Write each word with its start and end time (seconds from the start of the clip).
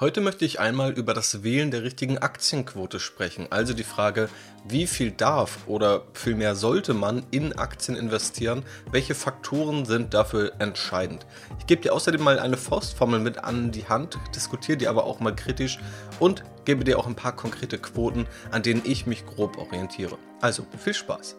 Heute 0.00 0.20
möchte 0.20 0.44
ich 0.44 0.60
einmal 0.60 0.92
über 0.92 1.12
das 1.12 1.42
Wählen 1.42 1.72
der 1.72 1.82
richtigen 1.82 2.18
Aktienquote 2.18 3.00
sprechen, 3.00 3.48
also 3.50 3.74
die 3.74 3.82
Frage, 3.82 4.28
wie 4.62 4.86
viel 4.86 5.10
darf 5.10 5.66
oder 5.66 6.02
vielmehr 6.12 6.54
sollte 6.54 6.94
man 6.94 7.26
in 7.32 7.58
Aktien 7.58 7.96
investieren, 7.96 8.62
welche 8.92 9.16
Faktoren 9.16 9.86
sind 9.86 10.14
dafür 10.14 10.52
entscheidend. 10.60 11.26
Ich 11.58 11.66
gebe 11.66 11.82
dir 11.82 11.94
außerdem 11.94 12.22
mal 12.22 12.38
eine 12.38 12.56
Faustformel 12.56 13.18
mit 13.18 13.42
an 13.42 13.72
die 13.72 13.88
Hand, 13.88 14.16
diskutiere 14.36 14.78
die 14.78 14.86
aber 14.86 15.02
auch 15.02 15.18
mal 15.18 15.34
kritisch 15.34 15.80
und 16.20 16.44
gebe 16.64 16.84
dir 16.84 16.96
auch 17.00 17.08
ein 17.08 17.16
paar 17.16 17.34
konkrete 17.34 17.76
Quoten, 17.76 18.28
an 18.52 18.62
denen 18.62 18.82
ich 18.84 19.04
mich 19.06 19.26
grob 19.26 19.58
orientiere. 19.58 20.16
Also 20.40 20.64
viel 20.78 20.94
Spaß! 20.94 21.34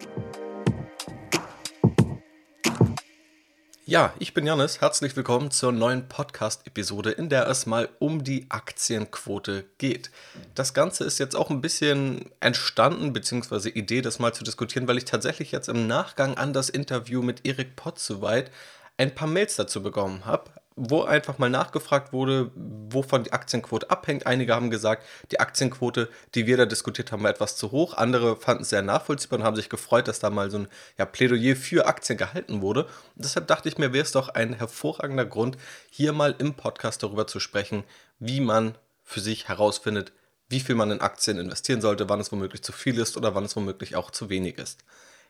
Ja, 3.89 4.13
ich 4.19 4.35
bin 4.35 4.45
Janis. 4.45 4.81
Herzlich 4.81 5.15
willkommen 5.15 5.49
zur 5.49 5.71
neuen 5.71 6.07
Podcast-Episode, 6.07 7.09
in 7.09 7.27
der 7.27 7.47
es 7.47 7.65
mal 7.65 7.89
um 7.97 8.23
die 8.23 8.45
Aktienquote 8.49 9.65
geht. 9.79 10.11
Das 10.53 10.75
Ganze 10.75 11.05
ist 11.05 11.17
jetzt 11.17 11.35
auch 11.35 11.49
ein 11.49 11.59
bisschen 11.59 12.29
entstanden, 12.39 13.13
beziehungsweise 13.13 13.71
Idee, 13.71 14.03
das 14.03 14.19
mal 14.19 14.31
zu 14.31 14.43
diskutieren, 14.43 14.87
weil 14.87 14.99
ich 14.99 15.05
tatsächlich 15.05 15.51
jetzt 15.51 15.69
im 15.69 15.87
Nachgang 15.87 16.37
an 16.37 16.53
das 16.53 16.69
Interview 16.69 17.23
mit 17.23 17.47
Erik 17.47 17.75
Pottsoweit 17.75 18.51
ein 18.97 19.15
paar 19.15 19.27
Mails 19.27 19.55
dazu 19.55 19.81
bekommen 19.81 20.23
habe 20.23 20.51
wo 20.81 21.03
einfach 21.03 21.39
mal 21.39 21.49
nachgefragt 21.49 22.13
wurde, 22.13 22.51
wovon 22.55 23.25
die 23.25 23.33
Aktienquote 23.33 23.89
abhängt. 23.89 24.25
Einige 24.25 24.55
haben 24.55 24.69
gesagt, 24.69 25.05
die 25.29 25.41
Aktienquote, 25.41 26.07
die 26.35 26.47
wir 26.47 26.55
da 26.55 26.65
diskutiert 26.65 27.11
haben, 27.11 27.21
war 27.23 27.31
etwas 27.31 27.57
zu 27.57 27.71
hoch. 27.71 27.95
Andere 27.95 28.37
fanden 28.37 28.63
es 28.63 28.69
sehr 28.69 28.81
nachvollziehbar 28.81 29.39
und 29.39 29.45
haben 29.45 29.57
sich 29.57 29.67
gefreut, 29.67 30.07
dass 30.07 30.19
da 30.19 30.29
mal 30.29 30.49
so 30.49 30.59
ein 30.59 30.67
ja, 30.97 31.05
Plädoyer 31.05 31.57
für 31.57 31.85
Aktien 31.85 32.17
gehalten 32.17 32.61
wurde. 32.61 32.85
Und 32.85 33.25
deshalb 33.25 33.47
dachte 33.47 33.67
ich 33.67 33.77
mir, 33.77 33.91
wäre 33.91 34.05
es 34.05 34.13
doch 34.13 34.29
ein 34.29 34.53
hervorragender 34.53 35.25
Grund, 35.25 35.57
hier 35.89 36.13
mal 36.13 36.33
im 36.39 36.53
Podcast 36.53 37.03
darüber 37.03 37.27
zu 37.27 37.41
sprechen, 37.41 37.83
wie 38.19 38.39
man 38.39 38.75
für 39.03 39.19
sich 39.19 39.49
herausfindet, 39.49 40.13
wie 40.47 40.61
viel 40.61 40.75
man 40.75 40.91
in 40.91 41.01
Aktien 41.01 41.39
investieren 41.39 41.81
sollte, 41.81 42.07
wann 42.07 42.21
es 42.21 42.31
womöglich 42.31 42.63
zu 42.63 42.71
viel 42.71 42.97
ist 42.99 43.17
oder 43.17 43.35
wann 43.35 43.43
es 43.43 43.55
womöglich 43.57 43.97
auch 43.97 44.11
zu 44.11 44.29
wenig 44.29 44.57
ist. 44.57 44.85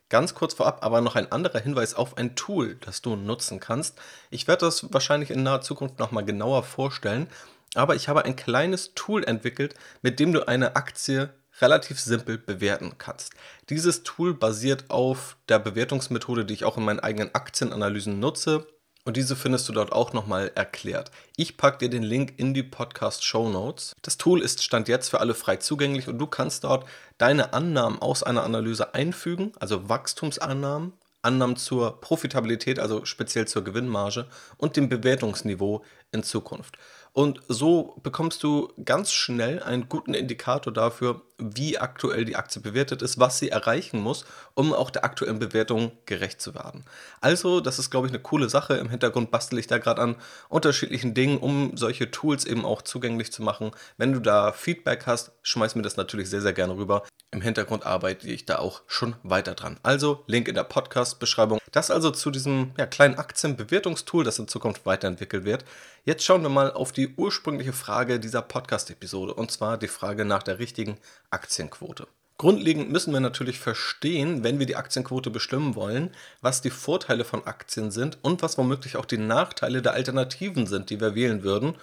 Ganz 0.10 0.34
kurz 0.34 0.56
vorab 0.56 0.84
aber 0.84 1.02
noch 1.02 1.16
ein 1.16 1.32
anderer 1.32 1.60
Hinweis 1.60 1.94
auf 1.94 2.18
ein 2.18 2.36
Tool, 2.36 2.76
das 2.82 3.04
du 3.04 3.16
nutzen 3.16 3.60
kannst. 3.60 4.00
Ich 4.32 4.48
werde 4.48 4.66
das 4.66 4.92
wahrscheinlich 4.92 5.30
in 5.30 5.44
naher 5.44 5.62
Zukunft 5.62 6.00
nochmal 6.00 6.26
genauer 6.26 6.64
vorstellen, 6.64 7.28
aber 7.76 7.96
ich 7.96 8.10
habe 8.10 8.26
ein 8.26 8.36
kleines 8.36 8.96
Tool 8.96 9.24
entwickelt, 9.24 9.76
mit 10.02 10.20
dem 10.20 10.34
du 10.34 10.48
eine 10.48 10.76
Aktie 10.76 11.30
relativ 11.62 12.00
simpel 12.00 12.40
bewerten 12.40 12.96
kannst. 12.98 13.34
Dieses 13.70 14.02
Tool 14.02 14.34
basiert 14.34 14.90
auf 14.90 15.38
der 15.48 15.60
Bewertungsmethode, 15.60 16.46
die 16.46 16.56
ich 16.56 16.66
auch 16.66 16.78
in 16.78 16.86
meinen 16.86 17.00
eigenen 17.02 17.36
Aktienanalysen 17.36 18.20
nutze. 18.20 18.66
Und 19.10 19.18
diese 19.18 19.36
findest 19.36 19.68
du 19.68 19.74
dort 19.74 19.92
auch 19.92 20.14
nochmal 20.14 20.52
erklärt. 20.54 21.10
Ich 21.36 21.58
packe 21.58 21.80
dir 21.80 21.90
den 21.90 22.04
Link 22.04 22.34
in 22.38 22.54
die 22.54 22.62
Podcast 22.62 23.26
Show 23.26 23.50
Notes. 23.50 23.96
Das 24.04 24.20
Tool 24.20 24.40
ist 24.40 24.64
Stand 24.64 24.88
jetzt 24.88 25.10
für 25.10 25.20
alle 25.20 25.34
frei 25.34 25.56
zugänglich 25.56 26.08
und 26.08 26.20
du 26.20 26.28
kannst 26.28 26.64
dort 26.64 26.86
deine 27.18 27.54
Annahmen 27.54 28.00
aus 28.04 28.22
einer 28.22 28.44
Analyse 28.44 28.94
einfügen, 28.94 29.52
also 29.60 29.90
Wachstumsannahmen, 29.90 30.94
Annahmen 31.24 31.56
zur 31.56 32.00
Profitabilität, 32.00 32.78
also 32.78 33.04
speziell 33.04 33.48
zur 33.48 33.64
Gewinnmarge 33.64 34.28
und 34.58 34.78
dem 34.78 34.90
Bewertungsniveau 34.90 35.84
in 36.12 36.22
Zukunft. 36.22 36.78
Und 37.14 37.42
so 37.48 38.00
bekommst 38.04 38.44
du 38.44 38.72
ganz 38.86 39.12
schnell 39.12 39.62
einen 39.64 39.90
guten 39.90 40.14
Indikator 40.14 40.72
dafür, 40.72 41.22
wie 41.40 41.78
aktuell 41.78 42.26
die 42.26 42.36
Aktie 42.36 42.62
bewertet 42.62 43.02
ist, 43.02 43.20
was 43.20 43.40
sie 43.40 43.50
erreichen 43.50 44.00
muss, 44.00 44.26
um 44.54 44.74
auch 44.74 44.90
der 44.90 45.06
aktuellen 45.06 45.40
Bewertung 45.40 45.92
gerecht 46.06 46.42
zu 46.42 46.54
werden. 46.54 46.84
Also, 47.22 47.62
das 47.62 47.80
ist, 47.80 47.90
glaube 47.90 48.08
ich, 48.08 48.14
eine 48.14 48.22
coole 48.22 48.50
Sache. 48.50 48.76
Im 48.76 48.90
Hintergrund 48.90 49.32
bastel 49.32 49.58
ich 49.58 49.68
da 49.68 49.78
gerade 49.78 50.02
an 50.02 50.16
unterschiedlichen 50.50 51.14
Dingen, 51.14 51.38
um 51.38 51.78
solche 51.78 52.12
Tools 52.12 52.46
eben 52.46 52.66
auch 52.66 52.82
zugänglich 52.82 53.32
zu 53.32 53.42
machen. 53.42 53.72
Wenn 53.98 54.14
du 54.14 54.20
da 54.20 54.52
Feedback 54.52 55.06
hast, 55.06 55.32
schmeiß 55.42 55.76
mir 55.76 55.82
das 55.82 55.98
natürlich 55.98 56.30
sehr, 56.30 56.42
sehr 56.42 56.54
gerne 56.54 56.76
rüber. 56.76 57.04
Im 57.32 57.42
Hintergrund 57.42 57.86
arbeite 57.86 58.28
ich 58.28 58.46
da 58.46 58.58
auch 58.58 58.82
schon 58.88 59.16
weiter 59.24 59.54
dran. 59.54 59.80
Also, 59.84 60.24
Link 60.28 60.48
in 60.48 60.56
der 60.56 60.64
Podcast-Beschreibung. 60.64 61.60
Das 61.72 61.92
also 61.92 62.10
zu 62.12 62.32
diesem 62.32 62.72
ja, 62.78 62.88
kleinen 62.88 63.16
Aktienbewertungstool, 63.16 64.24
das 64.24 64.40
in 64.40 64.48
Zukunft 64.48 64.86
weiterentwickelt 64.86 65.46
wird. 65.46 65.64
Jetzt 66.10 66.26
schauen 66.26 66.42
wir 66.42 66.50
mal 66.50 66.72
auf 66.72 66.92
die 66.92 67.14
ursprüngliche 67.18 67.72
Frage 67.72 68.20
dieser 68.20 68.42
Podcast-Episode 68.42 69.32
und 69.36 69.52
zwar 69.52 69.78
die 69.78 69.88
Frage 69.88 70.26
nach 70.26 70.42
der 70.42 70.58
richtigen 70.58 70.98
Aktienquote. 71.30 72.08
Grundlegend 72.40 72.90
müssen 72.90 73.14
wir 73.14 73.20
natürlich 73.20 73.60
verstehen, 73.60 74.44
wenn 74.44 74.58
wir 74.58 74.66
die 74.66 74.76
Aktienquote 74.76 75.30
bestimmen 75.30 75.76
wollen, 75.76 76.10
was 76.42 76.62
die 76.62 76.72
Vorteile 76.72 77.26
von 77.26 77.46
Aktien 77.46 77.92
sind 77.92 78.18
und 78.24 78.42
was 78.42 78.58
womöglich 78.58 78.98
auch 78.98 79.06
die 79.06 79.20
Nachteile 79.20 79.84
der 79.84 79.94
Alternativen 79.94 80.66
sind, 80.66 80.90
die 80.90 81.00
wir 81.00 81.14
wählen 81.14 81.44
würden. 81.44 81.76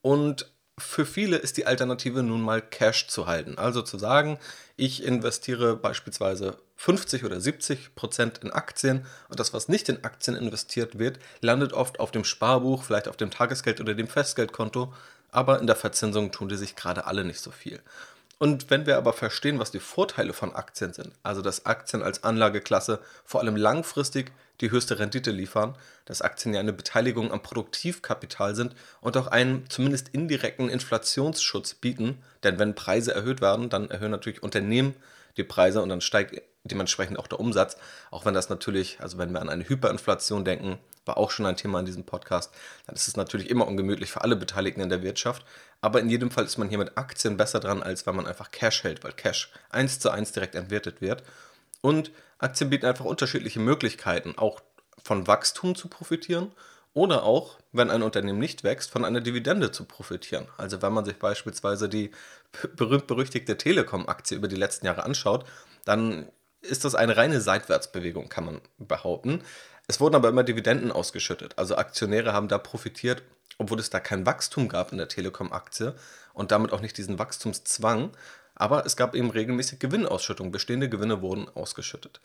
Und 0.00 0.50
für 0.78 1.04
viele 1.04 1.36
ist 1.36 1.58
die 1.58 1.66
Alternative 1.66 2.22
nun 2.22 2.40
mal 2.40 2.62
Cash 2.62 3.08
zu 3.08 3.26
halten. 3.26 3.58
Also 3.58 3.82
zu 3.82 3.98
sagen, 3.98 4.38
ich 4.78 5.04
investiere 5.04 5.76
beispielsweise 5.76 6.56
50 6.84 7.24
oder 7.24 7.40
70 7.40 7.94
Prozent 7.94 8.38
in 8.44 8.50
Aktien 8.50 9.06
und 9.30 9.40
das, 9.40 9.54
was 9.54 9.68
nicht 9.68 9.88
in 9.88 10.04
Aktien 10.04 10.36
investiert 10.36 10.98
wird, 10.98 11.18
landet 11.40 11.72
oft 11.72 11.98
auf 11.98 12.10
dem 12.10 12.24
Sparbuch, 12.24 12.82
vielleicht 12.82 13.08
auf 13.08 13.16
dem 13.16 13.30
Tagesgeld 13.30 13.80
oder 13.80 13.94
dem 13.94 14.06
Festgeldkonto, 14.06 14.92
aber 15.30 15.60
in 15.60 15.66
der 15.66 15.76
Verzinsung 15.76 16.30
tun 16.30 16.50
die 16.50 16.58
sich 16.58 16.76
gerade 16.76 17.06
alle 17.06 17.24
nicht 17.24 17.40
so 17.40 17.50
viel. 17.50 17.80
Und 18.36 18.68
wenn 18.68 18.84
wir 18.84 18.98
aber 18.98 19.14
verstehen, 19.14 19.58
was 19.58 19.70
die 19.70 19.80
Vorteile 19.80 20.34
von 20.34 20.54
Aktien 20.54 20.92
sind, 20.92 21.10
also 21.22 21.40
dass 21.40 21.64
Aktien 21.64 22.02
als 22.02 22.22
Anlageklasse 22.22 23.00
vor 23.24 23.40
allem 23.40 23.56
langfristig 23.56 24.32
die 24.60 24.70
höchste 24.70 24.98
Rendite 24.98 25.30
liefern, 25.30 25.78
dass 26.04 26.20
Aktien 26.20 26.52
ja 26.52 26.60
eine 26.60 26.74
Beteiligung 26.74 27.32
am 27.32 27.42
Produktivkapital 27.42 28.54
sind 28.54 28.74
und 29.00 29.16
auch 29.16 29.28
einen 29.28 29.70
zumindest 29.70 30.10
indirekten 30.10 30.68
Inflationsschutz 30.68 31.72
bieten, 31.72 32.18
denn 32.42 32.58
wenn 32.58 32.74
Preise 32.74 33.14
erhöht 33.14 33.40
werden, 33.40 33.70
dann 33.70 33.90
erhöhen 33.90 34.10
natürlich 34.10 34.42
Unternehmen 34.42 34.94
die 35.38 35.44
Preise 35.44 35.80
und 35.80 35.88
dann 35.88 36.02
steigt 36.02 36.34
dementsprechend 36.64 37.18
auch 37.18 37.26
der 37.26 37.40
Umsatz, 37.40 37.76
auch 38.10 38.24
wenn 38.24 38.34
das 38.34 38.48
natürlich, 38.48 39.00
also 39.00 39.18
wenn 39.18 39.32
wir 39.32 39.40
an 39.40 39.50
eine 39.50 39.68
Hyperinflation 39.68 40.44
denken, 40.44 40.78
war 41.04 41.18
auch 41.18 41.30
schon 41.30 41.46
ein 41.46 41.56
Thema 41.56 41.80
in 41.80 41.86
diesem 41.86 42.04
Podcast, 42.04 42.52
dann 42.86 42.96
ist 42.96 43.06
es 43.06 43.16
natürlich 43.16 43.50
immer 43.50 43.68
ungemütlich 43.68 44.10
für 44.10 44.22
alle 44.22 44.36
Beteiligten 44.36 44.80
in 44.80 44.88
der 44.88 45.02
Wirtschaft. 45.02 45.44
Aber 45.82 46.00
in 46.00 46.08
jedem 46.08 46.30
Fall 46.30 46.44
ist 46.44 46.56
man 46.56 46.70
hier 46.70 46.78
mit 46.78 46.96
Aktien 46.96 47.36
besser 47.36 47.60
dran, 47.60 47.82
als 47.82 48.06
wenn 48.06 48.16
man 48.16 48.26
einfach 48.26 48.50
Cash 48.50 48.84
hält, 48.84 49.04
weil 49.04 49.12
Cash 49.12 49.52
eins 49.68 50.00
zu 50.00 50.10
eins 50.10 50.32
direkt 50.32 50.54
entwertet 50.54 51.02
wird. 51.02 51.22
Und 51.82 52.10
Aktien 52.38 52.70
bieten 52.70 52.86
einfach 52.86 53.04
unterschiedliche 53.04 53.60
Möglichkeiten, 53.60 54.34
auch 54.38 54.62
von 55.02 55.26
Wachstum 55.26 55.74
zu 55.74 55.88
profitieren 55.88 56.52
oder 56.94 57.24
auch, 57.24 57.58
wenn 57.72 57.90
ein 57.90 58.02
Unternehmen 58.02 58.38
nicht 58.38 58.64
wächst, 58.64 58.90
von 58.90 59.04
einer 59.04 59.20
Dividende 59.20 59.72
zu 59.72 59.84
profitieren. 59.84 60.46
Also 60.56 60.80
wenn 60.80 60.92
man 60.92 61.04
sich 61.04 61.18
beispielsweise 61.18 61.88
die 61.88 62.12
berühmt-berüchtigte 62.76 63.58
Telekom-Aktie 63.58 64.36
über 64.36 64.48
die 64.48 64.56
letzten 64.56 64.86
Jahre 64.86 65.02
anschaut, 65.02 65.44
dann 65.84 66.28
ist 66.64 66.84
das 66.84 66.94
eine 66.94 67.16
reine 67.16 67.40
Seitwärtsbewegung, 67.40 68.28
kann 68.28 68.44
man 68.44 68.60
behaupten. 68.78 69.42
Es 69.86 70.00
wurden 70.00 70.14
aber 70.14 70.28
immer 70.28 70.44
Dividenden 70.44 70.90
ausgeschüttet. 70.92 71.58
Also 71.58 71.76
Aktionäre 71.76 72.32
haben 72.32 72.48
da 72.48 72.58
profitiert, 72.58 73.22
obwohl 73.58 73.78
es 73.78 73.90
da 73.90 74.00
kein 74.00 74.26
Wachstum 74.26 74.68
gab 74.68 74.92
in 74.92 74.98
der 74.98 75.08
Telekom-Aktie 75.08 75.94
und 76.32 76.52
damit 76.52 76.72
auch 76.72 76.80
nicht 76.80 76.96
diesen 76.96 77.18
Wachstumszwang. 77.18 78.10
Aber 78.54 78.86
es 78.86 78.96
gab 78.96 79.14
eben 79.14 79.30
regelmäßig 79.30 79.78
Gewinnausschüttung. 79.80 80.52
Bestehende 80.52 80.88
Gewinne 80.88 81.20
wurden 81.22 81.48
ausgeschüttet. 81.54 82.20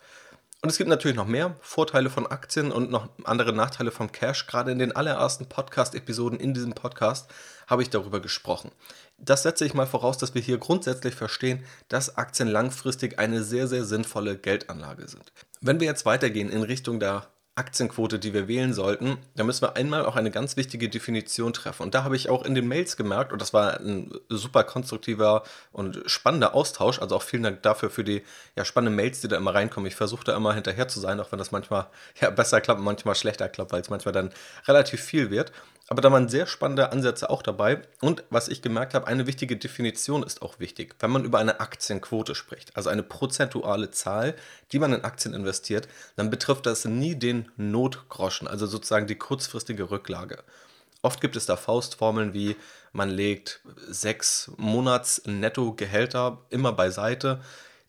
Und 0.62 0.68
es 0.68 0.76
gibt 0.76 0.90
natürlich 0.90 1.16
noch 1.16 1.26
mehr 1.26 1.56
Vorteile 1.60 2.10
von 2.10 2.26
Aktien 2.26 2.70
und 2.70 2.90
noch 2.90 3.08
andere 3.24 3.54
Nachteile 3.54 3.90
vom 3.90 4.12
Cash. 4.12 4.46
Gerade 4.46 4.70
in 4.70 4.78
den 4.78 4.94
allerersten 4.94 5.46
Podcast-Episoden 5.46 6.38
in 6.38 6.52
diesem 6.52 6.74
Podcast 6.74 7.30
habe 7.66 7.80
ich 7.80 7.88
darüber 7.88 8.20
gesprochen. 8.20 8.70
Das 9.16 9.42
setze 9.42 9.64
ich 9.64 9.72
mal 9.72 9.86
voraus, 9.86 10.18
dass 10.18 10.34
wir 10.34 10.42
hier 10.42 10.58
grundsätzlich 10.58 11.14
verstehen, 11.14 11.64
dass 11.88 12.18
Aktien 12.18 12.48
langfristig 12.48 13.18
eine 13.18 13.42
sehr, 13.42 13.68
sehr 13.68 13.86
sinnvolle 13.86 14.36
Geldanlage 14.36 15.08
sind. 15.08 15.32
Wenn 15.62 15.80
wir 15.80 15.86
jetzt 15.86 16.04
weitergehen 16.04 16.50
in 16.50 16.62
Richtung 16.62 17.00
der 17.00 17.26
Aktienquote, 17.60 18.18
die 18.18 18.32
wir 18.32 18.48
wählen 18.48 18.72
sollten, 18.72 19.18
da 19.36 19.44
müssen 19.44 19.60
wir 19.60 19.76
einmal 19.76 20.06
auch 20.06 20.16
eine 20.16 20.30
ganz 20.30 20.56
wichtige 20.56 20.88
Definition 20.88 21.52
treffen. 21.52 21.82
Und 21.82 21.94
da 21.94 22.04
habe 22.04 22.16
ich 22.16 22.30
auch 22.30 22.46
in 22.46 22.54
den 22.54 22.66
Mails 22.66 22.96
gemerkt, 22.96 23.34
und 23.34 23.42
das 23.42 23.52
war 23.52 23.78
ein 23.78 24.10
super 24.30 24.64
konstruktiver 24.64 25.42
und 25.70 26.00
spannender 26.06 26.54
Austausch, 26.54 26.98
also 27.00 27.16
auch 27.16 27.22
vielen 27.22 27.42
Dank 27.42 27.62
dafür 27.62 27.90
für 27.90 28.02
die 28.02 28.22
ja, 28.56 28.64
spannenden 28.64 28.96
Mails, 28.96 29.20
die 29.20 29.28
da 29.28 29.36
immer 29.36 29.54
reinkommen. 29.54 29.86
Ich 29.86 29.94
versuche 29.94 30.24
da 30.24 30.34
immer 30.34 30.54
hinterher 30.54 30.88
zu 30.88 31.00
sein, 31.00 31.20
auch 31.20 31.30
wenn 31.32 31.38
das 31.38 31.52
manchmal 31.52 31.88
ja, 32.18 32.30
besser 32.30 32.62
klappt, 32.62 32.80
manchmal 32.80 33.14
schlechter 33.14 33.50
klappt, 33.50 33.72
weil 33.72 33.82
es 33.82 33.90
manchmal 33.90 34.14
dann 34.14 34.30
relativ 34.66 35.02
viel 35.02 35.30
wird. 35.30 35.52
Aber 35.92 36.02
da 36.02 36.12
waren 36.12 36.28
sehr 36.28 36.46
spannende 36.46 36.92
Ansätze 36.92 37.30
auch 37.30 37.42
dabei. 37.42 37.82
Und 38.00 38.22
was 38.30 38.46
ich 38.46 38.62
gemerkt 38.62 38.94
habe, 38.94 39.08
eine 39.08 39.26
wichtige 39.26 39.56
Definition 39.56 40.22
ist 40.22 40.40
auch 40.40 40.60
wichtig. 40.60 40.94
Wenn 41.00 41.10
man 41.10 41.24
über 41.24 41.40
eine 41.40 41.58
Aktienquote 41.58 42.36
spricht, 42.36 42.76
also 42.76 42.90
eine 42.90 43.02
prozentuale 43.02 43.90
Zahl, 43.90 44.36
die 44.70 44.78
man 44.78 44.92
in 44.92 45.02
Aktien 45.02 45.34
investiert, 45.34 45.88
dann 46.14 46.30
betrifft 46.30 46.66
das 46.66 46.84
nie 46.84 47.16
den 47.16 47.50
Notgroschen, 47.56 48.46
also 48.46 48.66
sozusagen 48.66 49.08
die 49.08 49.16
kurzfristige 49.16 49.90
Rücklage. 49.90 50.44
Oft 51.02 51.20
gibt 51.20 51.34
es 51.34 51.46
da 51.46 51.56
Faustformeln 51.56 52.34
wie 52.34 52.54
man 52.92 53.08
legt 53.10 53.60
sechs 53.88 54.52
Monats 54.58 55.22
Nettogehälter 55.26 56.38
immer 56.50 56.72
beiseite. 56.72 57.40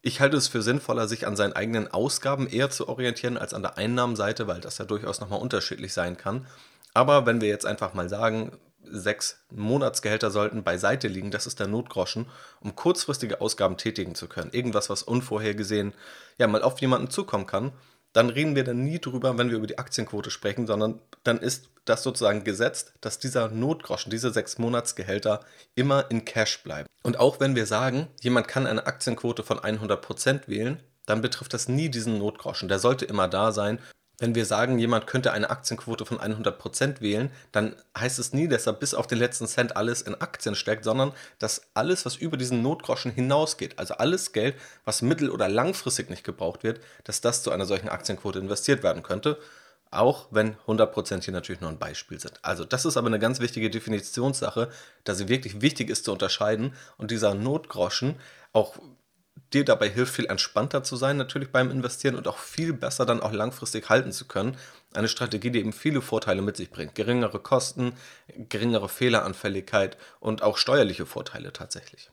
Ich 0.02 0.22
halte 0.22 0.38
es 0.38 0.48
für 0.48 0.64
sinnvoller, 0.64 1.08
sich 1.08 1.28
an 1.28 1.36
seinen 1.36 1.54
eigenen 1.54 1.88
Ausgaben 1.88 2.48
eher 2.48 2.72
zu 2.72 2.90
orientieren 2.90 3.38
als 3.38 3.54
an 3.54 3.62
der 3.62 3.78
Einnahmenseite, 3.78 4.48
weil 4.48 4.60
das 4.60 4.80
ja 4.80 4.86
durchaus 4.86 5.20
nochmal 5.20 5.40
unterschiedlich 5.40 5.94
sein 5.94 6.18
kann. 6.18 6.48
Aber 6.94 7.26
wenn 7.26 7.42
wir 7.42 7.48
jetzt 7.48 7.66
einfach 7.66 7.94
mal 7.94 8.10
sagen, 8.10 8.58
sechs 8.84 9.44
Monatsgehälter 9.52 10.32
sollten 10.32 10.64
beiseite 10.64 11.08
liegen, 11.08 11.32
das 11.32 11.48
ist 11.48 11.60
der 11.60 11.68
Notgroschen, 11.68 12.28
um 12.60 12.76
kurzfristige 12.76 13.42
Ausgaben 13.42 13.78
tätigen 13.78 14.16
zu 14.16 14.28
können. 14.28 14.52
Irgendwas, 14.52 14.90
was 14.90 15.04
unvorhergesehen 15.04 15.94
ja 16.38 16.48
mal 16.48 16.64
auf 16.64 16.80
jemanden 16.82 17.10
zukommen 17.10 17.46
kann. 17.46 17.72
Dann 18.14 18.30
reden 18.30 18.56
wir 18.56 18.66
dann 18.66 18.84
nie 18.84 19.00
drüber, 19.00 19.38
wenn 19.38 19.50
wir 19.50 19.58
über 19.58 19.68
die 19.68 19.78
Aktienquote 19.78 20.32
sprechen, 20.32 20.68
sondern 20.68 21.00
dann 21.24 21.38
ist 21.38 21.70
das 21.86 22.04
sozusagen 22.04 22.44
gesetzt, 22.44 22.94
dass 23.00 23.20
dieser 23.20 23.48
Notgroschen, 23.48 24.12
diese 24.12 24.32
sechs 24.32 24.58
Monatsgehälter 24.58 25.46
immer 25.76 26.12
in 26.12 26.26
Cash 26.26 26.62
bleiben. 26.64 26.90
Und 27.04 27.20
auch 27.20 27.40
wenn 27.40 27.56
wir 27.56 27.66
sagen, 27.66 28.08
jemand 28.20 28.50
kann 28.50 28.68
eine 28.68 28.86
Aktienquote 28.86 29.44
von 29.44 29.60
100% 29.60 30.48
wählen, 30.48 30.84
dann 31.06 31.22
betrifft 31.22 31.54
das 31.54 31.70
nie 31.70 31.90
diesen 31.90 32.18
Notgroschen. 32.18 32.68
Der 32.68 32.80
sollte 32.80 33.06
immer 33.06 33.28
da 33.30 33.54
sein 33.54 33.80
wenn 34.22 34.36
wir 34.36 34.46
sagen, 34.46 34.78
jemand 34.78 35.08
könnte 35.08 35.34
eine 35.34 35.50
Aktienquote 35.50 36.06
von 36.06 36.20
100% 36.20 37.02
wählen, 37.02 37.32
dann 37.52 37.76
heißt 37.98 38.20
es 38.20 38.34
nie, 38.34 38.48
dass 38.48 38.68
er 38.68 38.74
bis 38.74 38.94
auf 38.94 39.08
den 39.08 39.18
letzten 39.18 39.48
Cent 39.48 39.76
alles 39.76 40.04
in 40.04 40.14
Aktien 40.14 40.54
steckt, 40.54 40.84
sondern 40.84 41.12
dass 41.40 41.64
alles, 41.74 42.06
was 42.06 42.18
über 42.18 42.38
diesen 42.38 42.62
Notgroschen 42.62 43.12
hinausgeht, 43.12 43.80
also 43.80 43.96
alles 43.96 44.32
Geld, 44.32 44.56
was 44.86 45.02
mittel- 45.02 45.32
oder 45.32 45.50
langfristig 45.50 46.12
nicht 46.12 46.24
gebraucht 46.24 46.64
wird, 46.64 46.82
dass 47.04 47.22
das 47.22 47.42
zu 47.42 47.50
einer 47.50 47.66
solchen 47.66 47.90
Aktienquote 47.90 48.38
investiert 48.38 48.84
werden 48.84 49.02
könnte. 49.02 49.40
Auch 49.90 50.28
wenn 50.30 50.56
100% 50.68 51.24
hier 51.24 51.34
natürlich 51.34 51.60
nur 51.60 51.72
ein 51.72 51.80
Beispiel 51.80 52.20
sind. 52.20 52.40
Also 52.44 52.64
das 52.64 52.86
ist 52.86 52.98
aber 52.98 53.08
eine 53.08 53.20
ganz 53.20 53.40
wichtige 53.40 53.72
Definitionssache, 53.72 54.70
da 55.04 55.16
sie 55.16 55.30
wirklich 55.30 55.62
wichtig 55.62 55.90
ist 55.90 56.06
zu 56.06 56.12
unterscheiden 56.12 56.76
und 56.98 57.10
dieser 57.10 57.34
Notgroschen 57.34 58.16
auch 58.54 58.76
dir 59.54 59.66
dabei 59.66 59.90
hilft, 59.90 60.16
viel 60.16 60.26
entspannter 60.26 60.84
zu 60.84 60.96
sein, 60.96 61.18
natürlich 61.18 61.52
beim 61.52 61.72
Investieren 61.72 62.16
und 62.16 62.28
auch 62.28 62.38
viel 62.38 62.74
besser 62.74 63.06
dann 63.06 63.22
auch 63.22 63.32
langfristig 63.32 63.90
halten 63.90 64.12
zu 64.12 64.26
können. 64.26 64.58
Eine 64.94 65.08
Strategie, 65.08 65.52
die 65.52 65.60
eben 65.60 65.74
viele 65.74 66.02
Vorteile 66.02 66.42
mit 66.42 66.58
sich 66.58 66.70
bringt. 66.70 66.96
Geringere 66.96 67.40
Kosten, 67.40 67.94
geringere 68.50 68.90
Fehleranfälligkeit 68.90 69.98
und 70.20 70.42
auch 70.42 70.58
steuerliche 70.58 71.06
Vorteile 71.06 71.54
tatsächlich. 71.54 72.12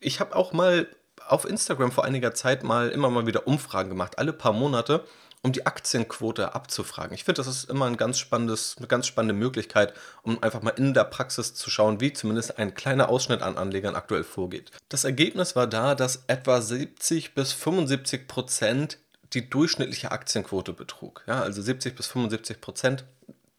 Ich 0.00 0.20
habe 0.20 0.34
auch 0.34 0.52
mal 0.52 0.88
auf 1.26 1.44
Instagram 1.44 1.92
vor 1.92 2.04
einiger 2.04 2.34
Zeit 2.34 2.62
mal 2.62 2.90
immer 2.90 3.10
mal 3.10 3.26
wieder 3.26 3.46
Umfragen 3.46 3.88
gemacht, 3.88 4.18
alle 4.18 4.32
paar 4.32 4.52
Monate 4.52 5.04
um 5.46 5.52
die 5.52 5.64
Aktienquote 5.64 6.56
abzufragen. 6.56 7.14
Ich 7.14 7.22
finde, 7.22 7.38
das 7.38 7.46
ist 7.46 7.70
immer 7.70 7.86
ein 7.86 7.96
ganz 7.96 8.18
spannendes, 8.18 8.74
eine 8.78 8.88
ganz 8.88 9.06
spannende 9.06 9.32
Möglichkeit, 9.32 9.94
um 10.22 10.42
einfach 10.42 10.60
mal 10.60 10.70
in 10.70 10.92
der 10.92 11.04
Praxis 11.04 11.54
zu 11.54 11.70
schauen, 11.70 12.00
wie 12.00 12.12
zumindest 12.12 12.58
ein 12.58 12.74
kleiner 12.74 13.08
Ausschnitt 13.08 13.42
an 13.42 13.56
Anlegern 13.56 13.94
aktuell 13.94 14.24
vorgeht. 14.24 14.72
Das 14.88 15.04
Ergebnis 15.04 15.54
war 15.54 15.68
da, 15.68 15.94
dass 15.94 16.24
etwa 16.26 16.60
70 16.60 17.36
bis 17.36 17.52
75 17.52 18.26
Prozent 18.26 18.98
die 19.34 19.48
durchschnittliche 19.48 20.10
Aktienquote 20.10 20.72
betrug. 20.72 21.22
Ja, 21.28 21.42
also 21.42 21.62
70 21.62 21.94
bis 21.94 22.08
75 22.08 22.60
Prozent 22.60 23.04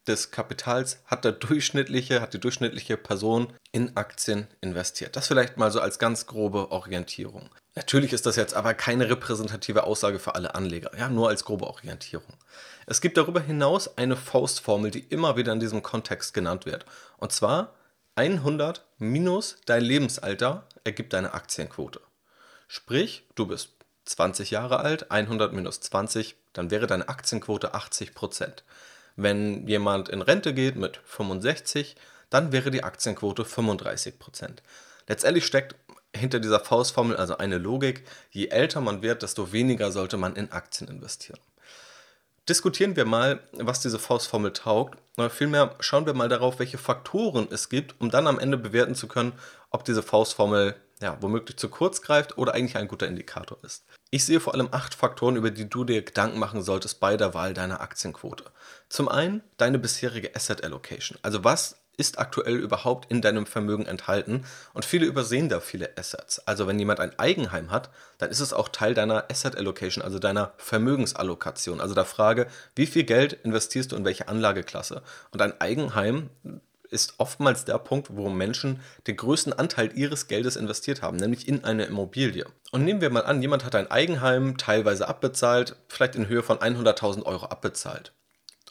des 0.08 0.32
Kapitals 0.32 1.00
hat 1.06 1.26
der 1.26 1.34
durchschnittliche, 1.34 2.22
hat 2.22 2.34
die 2.34 2.40
durchschnittliche 2.40 2.98
Person 2.98 3.54
in 3.72 3.96
Aktien 3.98 4.48
investiert. 4.62 5.16
Das 5.16 5.28
vielleicht 5.28 5.58
mal 5.58 5.72
so 5.72 5.80
als 5.80 6.00
ganz 6.00 6.26
grobe 6.26 6.72
Orientierung. 6.72 7.50
Natürlich 7.76 8.14
ist 8.14 8.26
das 8.26 8.36
jetzt 8.36 8.56
aber 8.56 8.74
keine 8.74 9.10
repräsentative 9.10 9.84
Aussage 9.84 10.18
für 10.18 10.34
alle 10.36 10.56
Anleger, 10.56 10.92
ja, 10.98 11.10
nur 11.10 11.30
als 11.30 11.46
grobe 11.46 11.68
Orientierung. 11.68 12.34
Es 12.88 13.02
gibt 13.02 13.18
darüber 13.18 13.40
hinaus 13.40 13.98
eine 13.98 14.16
Faustformel, 14.16 14.90
die 14.90 15.02
immer 15.10 15.38
wieder 15.38 15.54
in 15.54 15.60
diesem 15.60 15.84
Kontext 15.84 16.34
genannt 16.34 16.66
wird. 16.66 16.86
Und 17.18 17.32
zwar 17.32 17.76
100 18.16 18.84
minus 18.98 19.58
dein 19.66 19.84
Lebensalter 19.84 20.68
ergibt 20.84 21.14
deine 21.14 21.34
Aktienquote. 21.34 22.02
Sprich, 22.68 23.28
du 23.36 23.46
bist 23.46 23.70
20 24.06 24.52
Jahre 24.52 24.80
alt, 24.80 25.12
100 25.12 25.54
minus 25.54 25.82
20, 25.82 26.36
dann 26.54 26.72
wäre 26.72 26.88
deine 26.88 27.10
Aktienquote 27.10 27.74
80 27.74 28.16
Prozent. 28.16 28.64
Wenn 29.18 29.68
jemand 29.68 30.10
in 30.10 30.22
Rente 30.22 30.54
geht 30.54 30.76
mit 30.76 31.02
65, 31.04 31.96
dann 32.30 32.52
wäre 32.52 32.72
die 32.72 32.84
Aktienquote 32.84 33.44
35 33.44 34.20
Prozent. 34.20 34.64
Letztendlich 35.08 35.46
steckt 35.46 35.76
hinter 36.16 36.40
dieser 36.40 36.60
Faustformel 36.60 37.18
also 37.18 37.38
eine 37.38 37.58
Logik, 37.58 38.04
je 38.32 38.48
älter 38.48 38.80
man 38.80 39.02
wird, 39.02 39.24
desto 39.24 39.52
weniger 39.52 39.92
sollte 39.92 40.18
man 40.18 40.36
in 40.36 40.52
Aktien 40.52 40.90
investieren. 40.90 41.40
Diskutieren 42.48 42.96
wir 42.96 43.06
mal, 43.06 43.42
was 43.54 43.82
diese 43.82 44.00
Faustformel 44.00 44.54
taugt. 44.54 44.98
Oder 45.18 45.30
vielmehr 45.30 45.76
schauen 45.82 46.06
wir 46.06 46.14
mal 46.14 46.30
darauf, 46.30 46.60
welche 46.60 46.78
Faktoren 46.78 47.48
es 47.52 47.68
gibt, 47.68 48.00
um 48.00 48.10
dann 48.10 48.28
am 48.28 48.40
Ende 48.40 48.58
bewerten 48.58 48.96
zu 48.96 49.08
können, 49.08 49.34
ob 49.70 49.84
diese 49.84 50.02
Faustformel 50.02 50.76
ja, 51.02 51.18
womöglich 51.22 51.58
zu 51.58 51.70
kurz 51.70 52.02
greift 52.02 52.38
oder 52.38 52.54
eigentlich 52.54 52.78
ein 52.78 52.88
guter 52.88 53.08
Indikator 53.08 53.58
ist. 53.64 53.86
Ich 54.10 54.26
sehe 54.26 54.40
vor 54.40 54.54
allem 54.54 54.70
acht 54.72 54.96
Faktoren, 54.96 55.36
über 55.36 55.52
die 55.52 55.70
du 55.70 55.84
dir 55.84 56.02
Gedanken 56.02 56.40
machen 56.40 56.62
solltest 56.62 57.00
bei 57.00 57.18
der 57.18 57.34
Wahl 57.34 57.54
deiner 57.54 57.82
Aktienquote. 57.82 58.46
Zum 58.90 59.10
einen 59.10 59.44
deine 59.58 59.80
bisherige 59.80 60.36
Asset 60.36 60.64
Allocation, 60.64 61.18
also 61.22 61.44
was 61.44 61.78
ist 61.98 62.20
aktuell 62.20 62.56
überhaupt 62.56 63.12
in 63.12 63.22
deinem 63.22 63.48
Vermögen 63.48 63.88
enthalten 63.88 64.46
und 64.74 64.86
viele 64.86 65.08
übersehen 65.08 65.50
da 65.50 65.60
viele 65.60 65.98
Assets. 65.98 66.40
Also 66.48 66.68
wenn 66.68 66.78
jemand 66.78 67.00
ein 67.00 67.18
Eigenheim 67.18 67.72
hat, 67.72 67.90
dann 68.20 68.30
ist 68.30 68.40
es 68.40 68.54
auch 68.54 68.70
Teil 68.70 68.94
deiner 68.94 69.26
Asset 69.32 69.58
Allocation, 69.58 70.04
also 70.04 70.20
deiner 70.20 70.54
Vermögensallokation, 70.58 71.82
also 71.82 71.96
der 71.96 72.06
Frage, 72.06 72.48
wie 72.76 72.86
viel 72.86 73.04
Geld 73.04 73.34
investierst 73.34 73.92
du 73.92 73.96
in 73.96 74.06
welche 74.06 74.28
Anlageklasse. 74.28 75.02
Und 75.32 75.42
ein 75.42 75.60
Eigenheim 75.60 76.30
ist 76.92 77.16
oftmals 77.18 77.66
der 77.66 77.78
Punkt, 77.78 78.16
wo 78.16 78.30
Menschen 78.30 78.82
den 79.08 79.18
größten 79.18 79.54
Anteil 79.54 79.92
ihres 79.96 80.28
Geldes 80.28 80.56
investiert 80.56 81.02
haben, 81.02 81.18
nämlich 81.18 81.48
in 81.48 81.64
eine 81.64 81.86
Immobilie. 81.86 82.46
Und 82.72 82.84
nehmen 82.84 83.02
wir 83.02 83.10
mal 83.10 83.26
an, 83.26 83.42
jemand 83.42 83.66
hat 83.66 83.76
ein 83.76 83.92
Eigenheim 83.92 84.58
teilweise 84.58 85.08
abbezahlt, 85.08 85.76
vielleicht 85.88 86.16
in 86.16 86.28
Höhe 86.28 86.44
von 86.44 86.58
100.000 86.58 87.24
Euro 87.24 87.46
abbezahlt. 87.46 88.14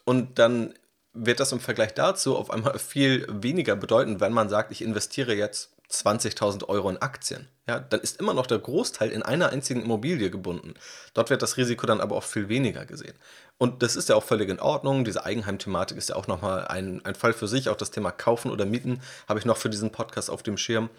Und 0.05 0.39
dann 0.39 0.75
wird 1.13 1.41
das 1.41 1.53
im 1.53 1.61
Vergleich 1.61 1.95
dazu 1.95 2.37
auf 2.37 2.51
einmal 2.51 2.79
viel 2.79 3.27
weniger 3.29 3.77
bedeuten, 3.77 4.21
wenn 4.21 4.33
man 4.33 4.49
sagt, 4.49 4.73
ich 4.73 4.83
investiere 4.83 5.35
jetzt 5.35 5.73
20.000 5.91 6.69
Euro 6.69 6.91
in 6.91 6.99
Aktien. 6.99 7.49
Ja, 7.69 7.79
dann 7.79 8.01
ist 8.01 8.21
immer 8.21 8.35
noch 8.35 8.47
der 8.47 8.59
Großteil 8.59 9.11
in 9.11 9.23
einer 9.23 9.51
einzigen 9.51 9.83
Immobilie 9.83 10.31
gebunden. 10.31 10.75
Dort 11.15 11.31
wird 11.31 11.43
das 11.43 11.57
Risiko 11.57 11.87
dann 11.87 12.01
aber 12.01 12.17
auch 12.17 12.25
viel 12.25 12.49
weniger 12.49 12.87
gesehen. 12.87 13.15
Und 13.59 13.83
das 13.83 13.97
ist 13.97 14.09
ja 14.09 14.17
auch 14.17 14.23
völlig 14.23 14.51
in 14.51 14.61
Ordnung. 14.61 15.05
Diese 15.05 15.25
Eigenheimthematik 15.25 15.97
ist 15.97 16.11
ja 16.11 16.17
auch 16.17 16.27
nochmal 16.27 16.67
ein, 16.69 17.03
ein 17.05 17.15
Fall 17.15 17.33
für 17.33 17.49
sich. 17.49 17.69
Auch 17.69 17.77
das 17.77 17.91
Thema 17.91 18.11
Kaufen 18.11 18.51
oder 18.51 18.67
Mieten 18.67 19.01
habe 19.29 19.39
ich 19.39 19.47
noch 19.47 19.57
für 19.57 19.71
diesen 19.71 19.93
Podcast 19.93 20.31
auf 20.31 20.43
dem 20.43 20.59
Schirm. 20.59 20.91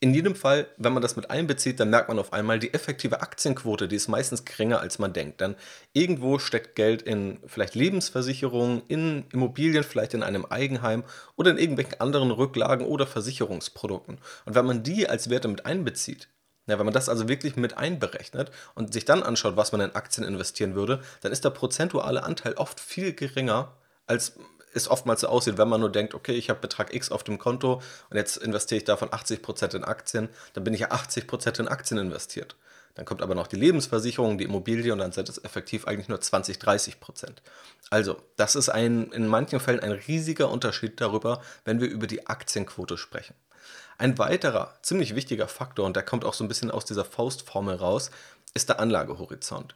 In 0.00 0.14
jedem 0.14 0.36
Fall, 0.36 0.68
wenn 0.76 0.92
man 0.92 1.02
das 1.02 1.16
mit 1.16 1.28
einbezieht, 1.28 1.80
dann 1.80 1.90
merkt 1.90 2.08
man 2.08 2.20
auf 2.20 2.32
einmal, 2.32 2.60
die 2.60 2.72
effektive 2.72 3.20
Aktienquote, 3.20 3.88
die 3.88 3.96
ist 3.96 4.06
meistens 4.06 4.44
geringer, 4.44 4.78
als 4.78 5.00
man 5.00 5.12
denkt. 5.12 5.40
Dann 5.40 5.56
irgendwo 5.92 6.38
steckt 6.38 6.76
Geld 6.76 7.02
in 7.02 7.40
vielleicht 7.46 7.74
Lebensversicherungen, 7.74 8.82
in 8.86 9.24
Immobilien, 9.32 9.82
vielleicht 9.82 10.14
in 10.14 10.22
einem 10.22 10.44
Eigenheim 10.44 11.02
oder 11.34 11.50
in 11.50 11.58
irgendwelchen 11.58 12.00
anderen 12.00 12.30
Rücklagen 12.30 12.86
oder 12.86 13.08
Versicherungsprodukten. 13.08 14.18
Und 14.44 14.54
wenn 14.54 14.66
man 14.66 14.84
die 14.84 15.08
als 15.08 15.30
Werte 15.30 15.48
mit 15.48 15.66
einbezieht, 15.66 16.28
ja, 16.68 16.78
wenn 16.78 16.86
man 16.86 16.94
das 16.94 17.08
also 17.08 17.28
wirklich 17.28 17.56
mit 17.56 17.76
einberechnet 17.76 18.50
und 18.74 18.92
sich 18.92 19.04
dann 19.04 19.22
anschaut, 19.22 19.56
was 19.56 19.72
man 19.72 19.80
in 19.80 19.94
Aktien 19.94 20.26
investieren 20.26 20.74
würde, 20.74 21.00
dann 21.22 21.32
ist 21.32 21.44
der 21.44 21.50
prozentuale 21.50 22.22
Anteil 22.22 22.54
oft 22.54 22.78
viel 22.78 23.14
geringer, 23.14 23.72
als 24.06 24.34
es 24.74 24.88
oftmals 24.88 25.22
so 25.22 25.28
aussieht, 25.28 25.56
wenn 25.56 25.68
man 25.68 25.80
nur 25.80 25.90
denkt, 25.90 26.14
okay, 26.14 26.32
ich 26.32 26.50
habe 26.50 26.60
Betrag 26.60 26.94
X 26.94 27.10
auf 27.10 27.24
dem 27.24 27.38
Konto 27.38 27.80
und 28.10 28.16
jetzt 28.16 28.36
investiere 28.36 28.78
ich 28.78 28.84
davon 28.84 29.08
80% 29.08 29.74
in 29.74 29.84
Aktien, 29.84 30.28
dann 30.52 30.62
bin 30.62 30.74
ich 30.74 30.80
ja 30.80 30.90
80% 30.90 31.58
in 31.58 31.68
Aktien 31.68 31.98
investiert. 31.98 32.54
Dann 32.94 33.06
kommt 33.06 33.22
aber 33.22 33.34
noch 33.34 33.46
die 33.46 33.56
Lebensversicherung, 33.56 34.36
die 34.38 34.44
Immobilie 34.44 34.92
und 34.92 34.98
dann 34.98 35.12
sind 35.12 35.28
es 35.28 35.42
effektiv 35.42 35.86
eigentlich 35.86 36.08
nur 36.08 36.20
20, 36.20 36.58
30 36.58 37.00
Prozent. 37.00 37.42
Also, 37.90 38.20
das 38.36 38.56
ist 38.56 38.68
ein, 38.68 39.12
in 39.12 39.26
manchen 39.26 39.60
Fällen 39.60 39.80
ein 39.80 39.92
riesiger 39.92 40.50
Unterschied 40.50 41.00
darüber, 41.00 41.40
wenn 41.64 41.80
wir 41.80 41.88
über 41.88 42.06
die 42.06 42.26
Aktienquote 42.26 42.98
sprechen. 42.98 43.34
Ein 43.98 44.16
weiterer 44.18 44.78
ziemlich 44.82 45.14
wichtiger 45.14 45.48
Faktor, 45.48 45.84
und 45.84 45.96
der 45.96 46.04
kommt 46.04 46.24
auch 46.24 46.34
so 46.34 46.44
ein 46.44 46.48
bisschen 46.48 46.70
aus 46.70 46.84
dieser 46.84 47.04
Faustformel 47.04 47.76
raus, 47.76 48.10
ist 48.54 48.68
der 48.68 48.80
Anlagehorizont 48.80 49.74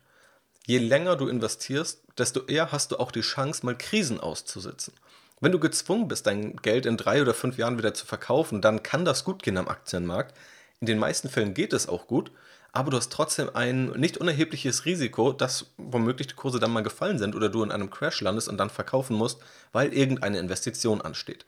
je 0.67 0.79
länger 0.79 1.17
du 1.17 1.29
investierst, 1.29 2.03
desto 2.19 2.45
eher 2.47 2.73
hast 2.73 2.93
du 2.93 2.99
auch 2.99 3.11
die 3.11 3.21
Chance, 3.21 3.65
mal 3.65 3.77
Krisen 3.77 4.21
auszusitzen. 4.21 4.95
Wenn 5.41 5.53
du 5.53 5.59
gezwungen 5.59 6.09
bist, 6.09 6.27
dein 6.27 6.57
Geld 6.57 6.87
in 6.87 6.97
drei 6.97 7.21
oder 7.21 7.35
fünf 7.35 7.59
Jahren 7.59 7.79
wieder 7.79 7.95
zu 7.95 8.07
verkaufen, 8.07 8.61
dann 8.61 8.83
kann 8.83 9.05
das 9.05 9.25
gut 9.25 9.43
gehen 9.43 9.57
am 9.57 9.69
Aktienmarkt. 9.69 10.37
In 10.81 10.87
den 10.87 10.99
meisten 10.99 11.29
Fällen 11.29 11.55
geht 11.55 11.73
es 11.73 11.89
auch 11.89 12.07
gut, 12.07 12.31
aber 12.71 12.91
du 12.91 12.97
hast 12.97 13.13
trotzdem 13.13 13.51
ein 13.55 13.87
nicht 13.91 14.19
unerhebliches 14.19 14.85
Risiko, 14.85 15.33
dass 15.33 15.67
womöglich 15.77 16.29
die 16.29 16.35
Kurse 16.35 16.61
dann 16.61 16.71
mal 16.71 16.83
gefallen 16.83 17.19
sind 17.19 17.35
oder 17.35 17.49
du 17.49 17.63
in 17.63 17.73
einem 17.73 17.91
Crash 17.91 18.21
landest 18.21 18.49
und 18.49 18.57
dann 18.57 18.71
verkaufen 18.71 19.17
musst, 19.17 19.41
weil 19.73 19.93
irgendeine 19.93 20.39
Investition 20.39 21.01
ansteht 21.01 21.45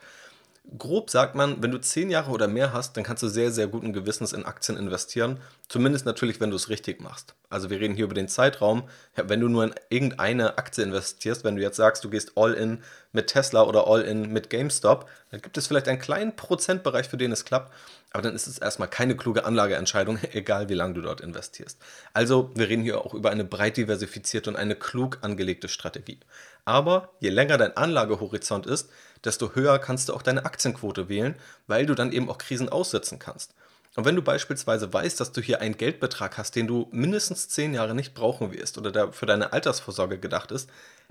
grob 0.79 1.11
sagt 1.11 1.35
man, 1.35 1.63
wenn 1.63 1.71
du 1.71 1.81
zehn 1.81 2.11
Jahre 2.11 2.31
oder 2.31 2.49
mehr 2.49 2.73
hast, 2.73 2.97
dann 2.97 3.05
kannst 3.05 3.23
du 3.23 3.29
sehr, 3.29 3.53
sehr 3.53 3.67
guten 3.67 3.93
Gewissens 3.93 4.33
in 4.33 4.45
Aktien 4.45 4.79
investieren. 4.79 5.39
Zumindest 5.69 6.07
natürlich, 6.07 6.41
wenn 6.41 6.51
du 6.51 6.57
es 6.57 6.69
richtig 6.69 7.01
machst. 7.01 7.35
Also 7.51 7.71
wir 7.71 7.81
reden 7.81 7.95
hier 7.95 8.05
über 8.05 8.15
den 8.15 8.29
Zeitraum. 8.29 8.85
Wenn 9.15 9.41
du 9.41 9.49
nur 9.49 9.65
in 9.65 9.75
irgendeine 9.91 10.59
Aktie 10.59 10.83
investierst, 10.83 11.45
wenn 11.45 11.57
du 11.57 11.63
jetzt 11.63 11.77
sagst, 11.77 12.03
du 12.05 12.11
gehst 12.11 12.33
all 12.37 12.55
in 12.55 12.83
mit 13.13 13.29
Tesla 13.29 13.63
oder 13.63 13.87
all 13.87 14.03
in 14.03 14.33
mit 14.33 14.51
GameStop, 14.51 15.09
dann 15.31 15.41
gibt 15.41 15.57
es 15.57 15.67
vielleicht 15.67 15.87
einen 15.87 16.01
kleinen 16.01 16.35
Prozentbereich, 16.35 17.09
für 17.09 17.19
den 17.19 17.31
es 17.31 17.45
klappt. 17.45 17.73
Aber 18.11 18.23
dann 18.23 18.35
ist 18.35 18.47
es 18.47 18.59
erstmal 18.59 18.89
keine 18.89 19.17
kluge 19.17 19.45
Anlageentscheidung, 19.45 20.19
egal 20.33 20.69
wie 20.69 20.75
lange 20.75 20.95
du 20.95 21.03
dort 21.03 21.21
investierst. 21.21 21.79
Also 22.15 22.51
wir 22.55 22.69
reden 22.69 22.83
hier 22.83 23.05
auch 23.05 23.13
über 23.13 23.31
eine 23.31 23.45
breit 23.45 23.77
diversifizierte 23.77 24.51
und 24.51 24.57
eine 24.57 24.77
klug 24.77 25.19
angelegte 25.21 25.69
Strategie. 25.69 26.21
Aber 26.65 27.11
je 27.21 27.29
länger 27.29 27.59
dein 27.59 27.77
Anlagehorizont 27.77 28.67
ist, 28.67 28.89
desto 29.25 29.55
höher 29.55 29.79
kannst 29.79 30.09
du 30.09 30.15
auch 30.15 30.23
deine 30.23 30.45
Aktienquote 30.45 31.09
wählen, 31.09 31.35
weil 31.67 31.87
du 31.87 31.95
dann 31.95 32.13
eben 32.13 32.29
auch 32.29 32.39
Krisen 32.39 32.69
aussitzen 32.69 33.19
kannst. 33.19 33.55
Und 33.97 34.05
wenn 34.05 34.17
du 34.17 34.23
beispielsweise 34.23 34.93
weißt, 34.93 35.21
dass 35.21 35.33
du 35.33 35.41
hier 35.41 35.61
einen 35.61 35.77
Geldbetrag 35.77 36.37
hast, 36.37 36.57
den 36.57 36.67
du 36.67 36.89
mindestens 36.91 37.49
zehn 37.49 37.75
Jahre 37.75 37.95
nicht 37.95 38.15
brauchen 38.15 38.53
wirst 38.53 38.77
oder 38.77 38.91
der 38.91 39.13
für 39.13 39.27
deine 39.27 39.53
Altersvorsorge 39.53 40.19
gedacht 40.19 40.51
ist, 40.51 40.69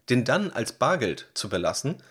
den 0.09 0.25
dann 0.25 0.51
als 0.51 0.73
Bargeld 0.73 1.27
zu 1.33 1.47
belassen, 1.47 2.03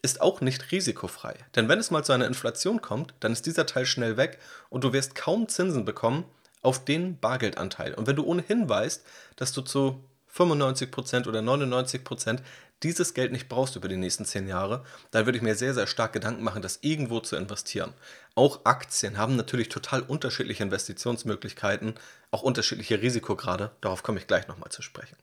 ist 0.00 0.20
auch 0.20 0.40
nicht 0.40 0.70
risikofrei. 0.72 1.34
Denn 1.54 1.68
wenn 1.68 1.78
es 1.78 1.90
mal 1.90 2.04
zu 2.04 2.12
einer 2.12 2.26
Inflation 2.26 2.80
kommt, 2.80 3.14
dann 3.20 3.32
ist 3.32 3.46
dieser 3.46 3.66
Teil 3.66 3.86
schnell 3.86 4.16
weg 4.16 4.38
und 4.68 4.84
du 4.84 4.92
wirst 4.92 5.14
kaum 5.14 5.48
Zinsen 5.48 5.84
bekommen 5.84 6.24
auf 6.60 6.84
den 6.84 7.18
Bargeldanteil. 7.18 7.94
Und 7.94 8.06
wenn 8.06 8.16
du 8.16 8.24
ohnehin 8.24 8.68
weißt, 8.68 9.04
dass 9.36 9.52
du 9.52 9.62
zu 9.62 10.04
95% 10.34 11.28
oder 11.28 11.40
99% 11.40 12.38
dieses 12.82 13.14
Geld 13.14 13.32
nicht 13.32 13.48
brauchst 13.48 13.76
über 13.76 13.88
die 13.88 13.96
nächsten 13.96 14.24
10 14.24 14.48
Jahre, 14.48 14.84
dann 15.10 15.26
würde 15.26 15.38
ich 15.38 15.42
mir 15.42 15.54
sehr, 15.54 15.74
sehr 15.74 15.86
stark 15.86 16.12
Gedanken 16.12 16.42
machen, 16.42 16.62
das 16.62 16.78
irgendwo 16.82 17.20
zu 17.20 17.36
investieren. 17.36 17.92
Auch 18.34 18.64
Aktien 18.64 19.18
haben 19.18 19.36
natürlich 19.36 19.68
total 19.68 20.02
unterschiedliche 20.02 20.62
Investitionsmöglichkeiten, 20.62 21.94
auch 22.30 22.42
unterschiedliche 22.42 23.00
Risikograde. 23.00 23.70
Darauf 23.80 24.02
komme 24.02 24.18
ich 24.18 24.26
gleich 24.26 24.48
nochmal 24.48 24.70
zu 24.70 24.82
sprechen. 24.82 25.16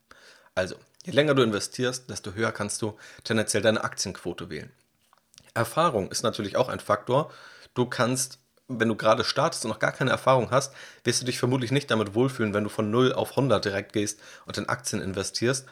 Also, 0.56 0.75
je 1.06 1.13
länger 1.13 1.36
du 1.36 1.44
investierst, 1.44 2.10
desto 2.10 2.34
höher 2.34 2.51
kannst 2.51 2.82
du 2.82 2.98
tendenziell 3.24 3.63
deine 3.63 3.84
Aktienquote 3.84 4.50
wählen. 4.50 4.72
Erfahrung 5.54 6.12
ist 6.12 6.24
natürlich 6.24 6.58
auch 6.58 6.70
ein 6.70 6.80
Faktor. 6.80 7.32
Du 7.74 7.86
kannst 7.86 8.39
wenn 8.70 8.88
du 8.88 8.96
gerade 8.96 9.24
startest 9.24 9.66
und 9.66 9.72
noch 9.72 9.80
gar 9.80 9.92
keine 9.92 10.12
Erfahrung 10.12 10.51
hast, 10.51 10.74
wirst 11.04 11.22
du 11.22 11.25
dich 11.25 11.39
vermutlich 11.39 11.72
nicht 11.72 11.89
damit 11.89 12.13
wohlfühlen, 12.13 12.54
wenn 12.54 12.63
du 12.63 12.70
von 12.70 12.92
0 12.92 13.13
auf 13.13 13.32
100 13.32 13.66
direkt 13.66 13.94
gehst 13.94 14.20
und 14.46 14.58
in 14.58 14.70
Aktien 14.70 15.01
investierst. 15.01 15.66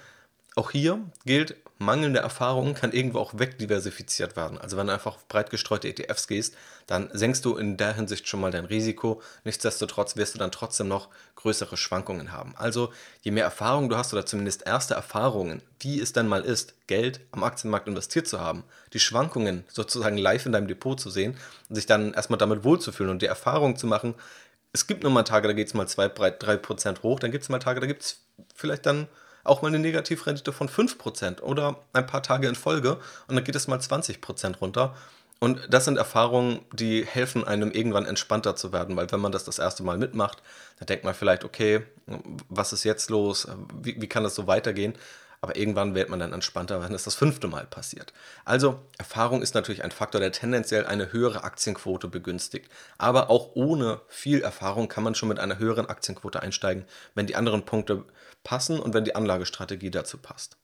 Auch 0.58 0.72
hier 0.72 1.00
gilt, 1.24 1.56
mangelnde 1.78 2.20
Erfahrung 2.20 2.74
kann 2.74 2.92
irgendwo 2.92 3.20
auch 3.20 3.38
wegdiversifiziert 3.38 4.36
werden. 4.36 4.58
Also 4.58 4.76
wenn 4.76 4.88
du 4.88 4.94
einfach 4.94 5.14
auf 5.14 5.28
breit 5.28 5.52
gestreute 5.52 5.88
ETFs 5.88 6.28
gehst, 6.28 6.56
dann 6.88 7.12
senkst 7.14 7.46
du 7.46 7.58
in 7.58 7.78
der 7.78 7.94
Hinsicht 7.94 8.28
schon 8.28 8.42
mal 8.42 8.50
dein 8.50 8.66
Risiko. 8.66 9.22
Nichtsdestotrotz 9.44 10.16
wirst 10.16 10.34
du 10.34 10.40
dann 10.40 10.52
trotzdem 10.52 10.88
noch 10.88 11.10
größere 11.36 11.78
Schwankungen 11.78 12.32
haben. 12.32 12.56
Also 12.58 12.92
je 13.22 13.30
mehr 13.30 13.44
Erfahrung 13.44 13.88
du 13.88 13.98
hast 13.98 14.14
oder 14.14 14.26
zumindest 14.26 14.66
erste 14.66 14.96
Erfahrungen, 14.96 15.62
wie 15.80 16.02
es 16.02 16.12
denn 16.12 16.28
mal 16.28 16.42
ist, 16.42 16.74
Geld 16.88 17.20
am 17.30 17.44
Aktienmarkt 17.44 17.88
investiert 17.88 18.28
zu 18.28 18.42
haben, 18.42 18.64
die 18.94 19.00
Schwankungen 19.00 19.64
sozusagen 19.68 20.18
live 20.18 20.48
in 20.48 20.54
deinem 20.54 20.68
Depot 20.68 21.00
zu 21.00 21.12
sehen 21.12 21.38
und 21.70 21.76
sich 21.76 21.86
dann 21.86 22.16
erstmal 22.16 22.40
damit 22.40 22.64
wohlzufühlen 22.64 23.12
und 23.12 23.22
die 23.22 23.28
Erfahrung 23.28 23.76
zu 23.76 23.86
machen, 23.86 24.16
es 24.74 24.88
gibt 24.88 25.04
nur 25.04 25.12
mal 25.12 25.22
Tage, 25.22 25.48
da 25.48 25.54
geht 25.54 25.68
es 25.68 25.76
mal 25.76 25.88
2, 25.88 26.08
3% 26.08 27.04
hoch, 27.04 27.20
dann 27.20 27.32
gibt 27.32 27.44
es 27.44 27.50
mal 27.50 27.60
Tage, 27.60 27.80
da 27.80 27.86
gibt 27.86 28.02
es 28.02 28.22
vielleicht 28.56 28.88
dann 28.88 29.08
auch 29.48 29.62
mal 29.62 29.70
eine 29.70 29.80
Negativrendite 29.80 30.54
von 30.54 30.70
5% 30.70 31.42
oder 31.42 31.78
ein 31.94 32.06
paar 32.06 32.24
Tage 32.24 32.48
in 32.48 32.56
Folge 32.56 32.98
und 33.28 33.36
dann 33.36 33.44
geht 33.44 33.56
es 33.56 33.68
mal 33.68 33.80
20% 33.80 34.58
runter. 34.58 34.96
Und 35.40 35.68
das 35.70 35.86
sind 35.86 35.98
Erfahrungen, 35.98 36.62
die 36.72 37.06
helfen 37.06 37.44
einem 37.46 37.72
irgendwann 37.72 38.06
entspannter 38.06 38.56
zu 38.56 38.74
werden, 38.74 38.96
weil 38.96 39.12
wenn 39.12 39.20
man 39.20 39.32
das 39.32 39.44
das 39.44 39.60
erste 39.60 39.84
Mal 39.84 39.98
mitmacht, 39.98 40.42
dann 40.80 40.88
denkt 40.88 41.04
man 41.04 41.14
vielleicht, 41.14 41.44
okay, 41.44 41.84
was 42.50 42.74
ist 42.74 42.84
jetzt 42.84 43.10
los? 43.12 43.48
Wie, 43.82 44.02
wie 44.02 44.08
kann 44.08 44.24
das 44.24 44.34
so 44.34 44.48
weitergehen? 44.48 44.96
Aber 45.42 45.56
irgendwann 45.56 45.94
wird 45.94 46.10
man 46.10 46.20
dann 46.20 46.34
entspannter, 46.34 46.82
wenn 46.82 46.94
es 46.94 47.04
das 47.04 47.16
fünfte 47.16 47.48
Mal 47.48 47.66
passiert. 47.66 48.12
Also 48.44 48.80
Erfahrung 48.98 49.42
ist 49.42 49.54
natürlich 49.54 49.84
ein 49.84 49.92
Faktor, 49.92 50.20
der 50.20 50.32
tendenziell 50.32 50.86
eine 50.86 51.14
höhere 51.14 51.44
Aktienquote 51.44 52.08
begünstigt. 52.08 52.72
Aber 52.98 53.30
auch 53.30 53.52
ohne 53.54 54.02
viel 54.08 54.42
Erfahrung 54.42 54.88
kann 54.88 55.04
man 55.04 55.16
schon 55.16 55.30
mit 55.30 55.40
einer 55.40 55.60
höheren 55.60 55.88
Aktienquote 55.88 56.42
einsteigen, 56.42 56.86
wenn 57.14 57.28
die 57.28 57.36
anderen 57.36 57.66
Punkte 57.66 58.04
passen 58.44 58.80
und 58.80 58.94
wenn 58.94 59.04
die 59.04 59.16
Anlagestrategie 59.16 59.92
dazu 59.92 60.18
passt. 60.18 60.58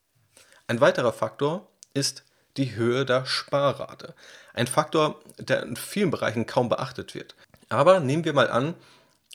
Ein 0.68 0.82
weiterer 0.82 1.13
Faktor 1.13 1.68
ist 1.94 2.24
die 2.58 2.75
Höhe 2.75 3.06
der 3.06 3.25
Sparrate. 3.25 4.13
Ein 4.53 4.68
Faktor, 4.68 5.20
der 5.38 5.63
in 5.63 5.75
vielen 5.75 6.12
Bereichen 6.12 6.46
kaum 6.46 6.70
beachtet 6.70 7.15
wird. 7.15 7.36
Aber 7.70 8.00
nehmen 8.00 8.25
wir 8.25 8.34
mal 8.34 8.50
an, 8.50 8.75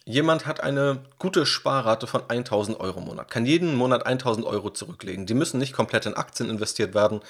jemand 0.08 0.46
hat 0.46 0.62
eine 0.62 1.00
gute 1.18 1.44
Sparrate 1.44 2.06
von 2.06 2.22
1000 2.28 2.80
Euro 2.80 2.98
im 3.00 3.04
Monat, 3.04 3.30
kann 3.30 3.44
jeden 3.44 3.76
Monat 3.76 4.06
1000 4.06 4.46
Euro 4.46 4.70
zurücklegen. 4.70 5.26
Die 5.26 5.34
müssen 5.34 5.58
nicht 5.58 5.74
komplett 5.74 6.06
in 6.06 6.14
Aktien 6.14 6.48
investiert 6.48 6.94
werden. 6.94 7.20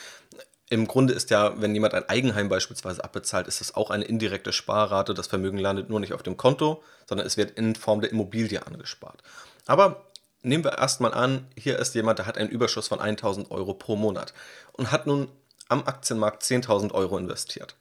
Im 0.71 0.87
Grunde 0.87 1.13
ist 1.13 1.31
ja, 1.31 1.61
wenn 1.61 1.75
jemand 1.75 1.95
ein 1.95 2.09
Eigenheim 2.09 2.49
beispielsweise 2.49 3.03
abbezahlt, 3.03 3.49
ist 3.49 3.61
das 3.61 3.75
auch 3.75 3.91
eine 3.91 4.05
indirekte 4.05 4.53
Sparrate. 4.53 5.13
Das 5.13 5.27
Vermögen 5.27 5.59
landet 5.59 5.91
nur 5.91 5.99
nicht 5.99 6.13
auf 6.13 6.23
dem 6.23 6.37
Konto, 6.37 6.83
sondern 7.07 7.27
es 7.27 7.37
wird 7.37 7.59
in 7.59 7.75
Form 7.75 8.01
der 8.01 8.13
Immobilie 8.13 8.65
angespart. 8.65 9.23
Aber 9.67 10.05
nehmen 10.43 10.63
wir 10.63 10.79
erstmal 10.79 11.15
an, 11.15 11.49
hier 11.57 11.81
ist 11.81 11.97
jemand, 11.97 12.21
der 12.21 12.27
hat 12.27 12.39
einen 12.39 12.51
Überschuss 12.51 12.87
von 12.87 13.01
1000 13.01 13.51
Euro 13.51 13.75
pro 13.75 13.97
Monat 13.97 14.35
und 14.73 14.93
hat 14.93 15.07
nun 15.07 15.29
am 15.69 15.85
Aktienmarkt 15.85 16.45
10.000 16.45 16.93
Euro 16.93 17.19
investiert. 17.19 17.75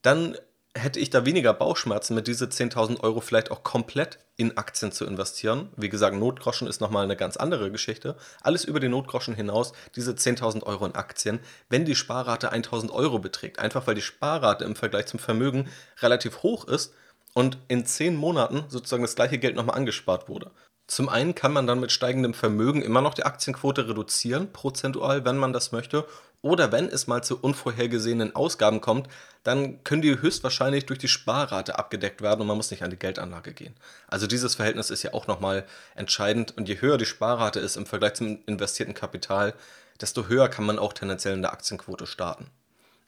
Dann 0.00 0.38
hätte 0.76 0.98
ich 0.98 1.10
da 1.10 1.24
weniger 1.24 1.52
Bauchschmerzen, 1.54 2.14
mit 2.14 2.26
diese 2.26 2.46
10.000 2.46 3.00
Euro 3.00 3.20
vielleicht 3.20 3.50
auch 3.50 3.62
komplett 3.62 4.18
in 4.36 4.56
Aktien 4.56 4.90
zu 4.90 5.06
investieren. 5.06 5.70
Wie 5.76 5.88
gesagt, 5.88 6.16
Notgroschen 6.16 6.66
ist 6.66 6.80
nochmal 6.80 7.04
eine 7.04 7.16
ganz 7.16 7.36
andere 7.36 7.70
Geschichte. 7.70 8.16
Alles 8.42 8.64
über 8.64 8.80
den 8.80 8.90
Notgroschen 8.90 9.34
hinaus, 9.34 9.72
diese 9.94 10.12
10.000 10.12 10.64
Euro 10.64 10.84
in 10.86 10.94
Aktien, 10.94 11.38
wenn 11.68 11.84
die 11.84 11.94
Sparrate 11.94 12.52
1.000 12.52 12.90
Euro 12.90 13.20
beträgt. 13.20 13.60
Einfach 13.60 13.86
weil 13.86 13.94
die 13.94 14.02
Sparrate 14.02 14.64
im 14.64 14.74
Vergleich 14.74 15.06
zum 15.06 15.20
Vermögen 15.20 15.68
relativ 16.00 16.42
hoch 16.42 16.66
ist 16.66 16.92
und 17.34 17.58
in 17.68 17.86
10 17.86 18.16
Monaten 18.16 18.64
sozusagen 18.68 19.02
das 19.02 19.14
gleiche 19.14 19.38
Geld 19.38 19.54
nochmal 19.54 19.76
angespart 19.76 20.28
wurde. 20.28 20.50
Zum 20.86 21.08
einen 21.08 21.34
kann 21.34 21.52
man 21.52 21.66
dann 21.66 21.80
mit 21.80 21.92
steigendem 21.92 22.34
Vermögen 22.34 22.82
immer 22.82 23.00
noch 23.00 23.14
die 23.14 23.24
Aktienquote 23.24 23.88
reduzieren, 23.88 24.52
prozentual, 24.52 25.24
wenn 25.24 25.38
man 25.38 25.52
das 25.52 25.72
möchte. 25.72 26.06
Oder 26.42 26.72
wenn 26.72 26.88
es 26.88 27.06
mal 27.06 27.24
zu 27.24 27.40
unvorhergesehenen 27.40 28.36
Ausgaben 28.36 28.82
kommt, 28.82 29.08
dann 29.44 29.82
können 29.82 30.02
die 30.02 30.20
höchstwahrscheinlich 30.20 30.84
durch 30.84 30.98
die 30.98 31.08
Sparrate 31.08 31.78
abgedeckt 31.78 32.20
werden 32.20 32.42
und 32.42 32.46
man 32.46 32.58
muss 32.58 32.70
nicht 32.70 32.82
an 32.82 32.90
die 32.90 32.98
Geldanlage 32.98 33.54
gehen. 33.54 33.74
Also 34.08 34.26
dieses 34.26 34.54
Verhältnis 34.54 34.90
ist 34.90 35.02
ja 35.02 35.14
auch 35.14 35.26
nochmal 35.26 35.64
entscheidend 35.94 36.54
und 36.58 36.68
je 36.68 36.82
höher 36.82 36.98
die 36.98 37.06
Sparrate 37.06 37.60
ist 37.60 37.76
im 37.76 37.86
Vergleich 37.86 38.14
zum 38.14 38.40
investierten 38.44 38.92
Kapital, 38.94 39.54
desto 40.02 40.28
höher 40.28 40.48
kann 40.48 40.66
man 40.66 40.78
auch 40.78 40.92
tendenziell 40.92 41.32
in 41.32 41.42
der 41.42 41.54
Aktienquote 41.54 42.06
starten. 42.06 42.50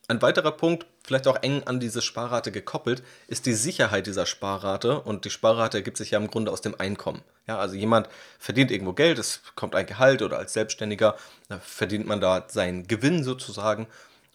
Ein 0.08 0.22
weiterer 0.22 0.52
Punkt, 0.52 0.86
vielleicht 1.04 1.26
auch 1.26 1.42
eng 1.42 1.64
an 1.64 1.80
diese 1.80 2.00
Sparrate 2.00 2.52
gekoppelt, 2.52 3.02
ist 3.26 3.44
die 3.44 3.54
Sicherheit 3.54 4.06
dieser 4.06 4.24
Sparrate. 4.24 5.00
Und 5.00 5.24
die 5.24 5.30
Sparrate 5.30 5.78
ergibt 5.78 5.96
sich 5.96 6.12
ja 6.12 6.18
im 6.18 6.30
Grunde 6.30 6.52
aus 6.52 6.60
dem 6.60 6.78
Einkommen. 6.78 7.22
Ja, 7.48 7.58
also 7.58 7.74
jemand 7.74 8.08
verdient 8.38 8.70
irgendwo 8.70 8.92
Geld, 8.92 9.18
es 9.18 9.40
kommt 9.56 9.74
ein 9.74 9.86
Gehalt 9.86 10.22
oder 10.22 10.38
als 10.38 10.52
Selbstständiger 10.52 11.16
verdient 11.60 12.06
man 12.06 12.20
da 12.20 12.46
seinen 12.48 12.86
Gewinn 12.86 13.24
sozusagen 13.24 13.86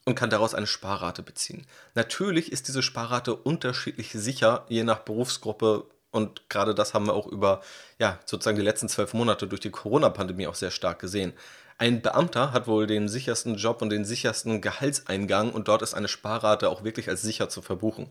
und 0.05 0.15
kann 0.15 0.29
daraus 0.29 0.53
eine 0.53 0.67
Sparrate 0.67 1.23
beziehen. 1.23 1.65
Natürlich 1.93 2.51
ist 2.51 2.67
diese 2.67 2.81
Sparrate 2.81 3.35
unterschiedlich 3.35 4.11
sicher, 4.11 4.65
je 4.67 4.83
nach 4.83 4.99
Berufsgruppe. 4.99 5.85
Und 6.11 6.49
gerade 6.49 6.75
das 6.75 6.93
haben 6.93 7.07
wir 7.07 7.13
auch 7.13 7.27
über 7.27 7.61
ja, 7.97 8.19
sozusagen 8.25 8.57
die 8.57 8.63
letzten 8.63 8.89
zwölf 8.89 9.13
Monate 9.13 9.47
durch 9.47 9.61
die 9.61 9.71
Corona-Pandemie 9.71 10.47
auch 10.47 10.55
sehr 10.55 10.71
stark 10.71 10.99
gesehen. 10.99 11.33
Ein 11.77 12.01
Beamter 12.01 12.51
hat 12.51 12.67
wohl 12.67 12.85
den 12.85 13.07
sichersten 13.07 13.55
Job 13.55 13.81
und 13.81 13.89
den 13.89 14.05
sichersten 14.05 14.61
Gehaltseingang 14.61 15.51
und 15.51 15.67
dort 15.67 15.81
ist 15.81 15.93
eine 15.93 16.07
Sparrate 16.09 16.69
auch 16.69 16.83
wirklich 16.83 17.09
als 17.09 17.21
sicher 17.21 17.49
zu 17.49 17.61
verbuchen. 17.61 18.09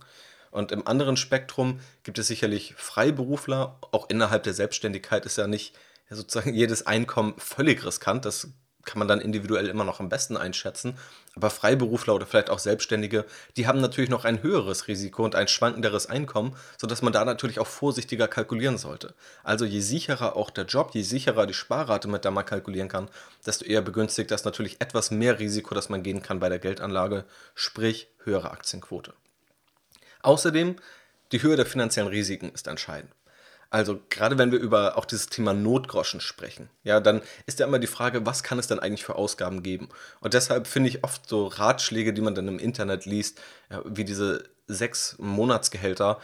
Und 0.51 0.73
im 0.73 0.87
anderen 0.87 1.17
Spektrum 1.17 1.79
gibt 2.03 2.19
es 2.19 2.27
sicherlich 2.27 2.75
Freiberufler. 2.77 3.79
Auch 3.93 4.09
innerhalb 4.09 4.43
der 4.43 4.55
Selbstständigkeit 4.55 5.25
ist 5.25 5.39
ja 5.39 5.47
nicht 5.47 5.77
sozusagen 6.09 6.55
jedes 6.55 6.87
Einkommen 6.87 7.35
völlig 7.39 7.85
riskant. 7.85 8.25
Das 8.25 8.49
kann 8.85 8.99
man 8.99 9.09
dann 9.09 9.21
individuell 9.21 9.69
immer 9.69 9.85
noch 9.85 10.01
am 10.01 10.09
besten 10.09 10.37
einschätzen. 10.37 10.97
Aber 11.37 11.51
Freiberufler 11.51 12.15
oder 12.15 12.27
vielleicht 12.27 12.51
auch 12.51 12.59
Selbstständige, 12.59 13.25
die 13.57 13.67
haben 13.67 13.81
natürlich 13.81 14.11
noch 14.11 14.25
ein 14.25 14.43
höheres 14.43 14.89
Risiko 14.89 15.25
und 15.25 15.35
ein 15.35 15.49
schwankenderes 15.49 16.07
Einkommen, 16.07 16.57
sodass 16.79 17.03
man 17.03 17.13
da 17.13 17.25
natürlich 17.25 17.61
auch 17.61 17.67
vorsichtiger 17.67 18.29
kalkulieren 18.29 18.79
sollte. 18.79 19.15
Also 19.45 19.65
je 19.65 19.81
sicherer 19.81 20.37
auch 20.37 20.51
der 20.51 20.65
Job, 20.65 20.91
je 20.93 21.03
sicherer 21.03 21.47
die 21.47 21.55
Sparrate, 21.55 22.09
mit 22.09 22.25
der 22.25 22.31
man 22.31 22.45
kalkulieren 22.45 22.89
kann, 22.89 23.09
desto 23.47 23.65
eher 23.65 23.83
begünstigt 23.83 24.31
das 24.31 24.45
natürlich 24.45 24.81
etwas 24.81 25.11
mehr 25.11 25.39
Risiko, 25.39 25.75
das 25.75 25.89
man 25.89 26.03
gehen 26.03 26.23
kann 26.23 26.41
bei 26.41 26.49
der 26.49 26.59
Geldanlage, 26.59 27.25
sprich 27.55 28.09
höhere 28.25 28.51
Aktienquote. 28.51 29.13
Außerdem, 30.23 30.77
die 31.33 31.43
Höhe 31.43 31.57
der 31.57 31.67
finanziellen 31.67 32.09
Risiken 32.09 32.51
ist 32.51 32.67
entscheidend. 32.67 33.13
Also 33.71 34.01
gerade 34.11 34.37
wenn 34.37 34.51
wir 34.51 34.59
über 34.59 34.99
auch 34.99 35.05
dieses 35.05 35.29
Thema 35.29 35.55
Notgroschen 35.55 36.21
sprechen, 36.21 36.69
ja, 36.83 36.99
dann 36.99 37.23
ist 37.47 37.61
ja 37.61 37.67
immer 37.67 37.79
die 37.79 37.87
Frage, 37.87 38.27
was 38.27 38.43
kann 38.43 38.59
es 38.59 38.67
denn 38.67 38.81
eigentlich 38.81 39.05
für 39.05 39.15
Ausgaben 39.15 39.63
geben? 39.63 39.89
Und 40.21 40.35
deshalb 40.35 40.67
finde 40.67 40.89
ich 40.89 41.05
oft 41.05 41.29
so 41.29 41.47
Ratschläge, 41.47 42.13
die 42.13 42.21
man 42.21 42.35
dann 42.35 42.49
im 42.49 42.59
Internet 42.59 43.05
liest, 43.07 43.41
ja, 43.71 43.81
wie 43.85 44.05
diese 44.05 44.43
sechs 44.67 45.17
Monatsgehälter, 45.19 46.19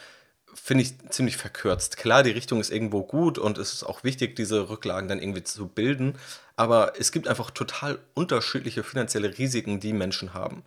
finde 0.54 0.82
ich 0.82 0.98
ziemlich 1.10 1.36
verkürzt. 1.36 1.96
Klar, 1.96 2.22
die 2.22 2.30
Richtung 2.30 2.60
ist 2.60 2.70
irgendwo 2.70 3.04
gut 3.04 3.38
und 3.38 3.58
es 3.58 3.72
ist 3.72 3.84
auch 3.84 4.02
wichtig, 4.02 4.34
diese 4.34 4.68
Rücklagen 4.68 5.08
dann 5.08 5.20
irgendwie 5.20 5.44
zu 5.44 5.68
bilden, 5.68 6.18
aber 6.56 6.94
es 6.98 7.12
gibt 7.12 7.28
einfach 7.28 7.50
total 7.50 7.98
unterschiedliche 8.14 8.82
finanzielle 8.82 9.38
Risiken, 9.38 9.78
die 9.78 9.92
Menschen 9.92 10.34
haben. 10.34 10.64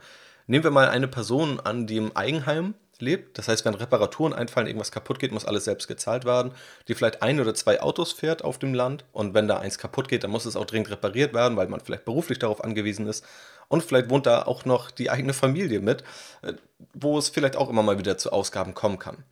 Nehmen 0.48 0.64
wir 0.64 0.72
mal 0.72 0.90
eine 0.90 1.08
Person 1.08 1.60
an, 1.60 1.88
die 1.88 1.98
im 1.98 2.16
Eigenheim 2.16 2.74
lebt. 3.02 3.38
Das 3.38 3.48
heißt, 3.48 3.66
wenn 3.66 3.74
Reparaturen 3.74 4.34
einfallen, 4.34 4.68
irgendwas 4.68 4.92
kaputt 4.92 5.20
geht, 5.20 5.32
muss 5.32 5.46
alles 5.46 5.66
selbst 5.66 5.88
gezahlt 5.88 6.26
werden. 6.26 6.54
Die 6.88 6.96
vielleicht 6.96 7.22
ein 7.22 7.40
oder 7.40 7.54
zwei 7.54 7.82
Autos 7.82 8.12
fährt 8.12 8.44
auf 8.44 8.60
dem 8.60 8.74
Land 8.74 9.06
und 9.12 9.34
wenn 9.34 9.48
da 9.48 9.60
eins 9.60 9.78
kaputt 9.78 10.08
geht, 10.08 10.24
dann 10.24 10.32
muss 10.32 10.46
es 10.46 10.56
auch 10.56 10.66
dringend 10.66 10.90
repariert 10.90 11.34
werden, 11.34 11.58
weil 11.58 11.68
man 11.68 11.80
vielleicht 11.80 12.06
beruflich 12.06 12.40
darauf 12.40 12.64
angewiesen 12.64 13.08
ist. 13.08 13.26
Und 13.68 13.84
vielleicht 13.84 14.10
wohnt 14.10 14.26
da 14.26 14.44
auch 14.44 14.66
noch 14.66 14.92
die 14.92 15.10
eigene 15.10 15.34
Familie 15.34 15.80
mit, 15.80 16.04
äh, 16.42 16.54
wo 16.94 17.18
es 17.18 17.30
vielleicht 17.30 17.56
auch 17.56 17.70
immer 17.70 17.84
mal 17.84 18.00
wieder 18.00 18.18
zu 18.18 18.32
Ausgaben 18.32 18.74
kommen 18.74 19.00
kann. 19.00 19.24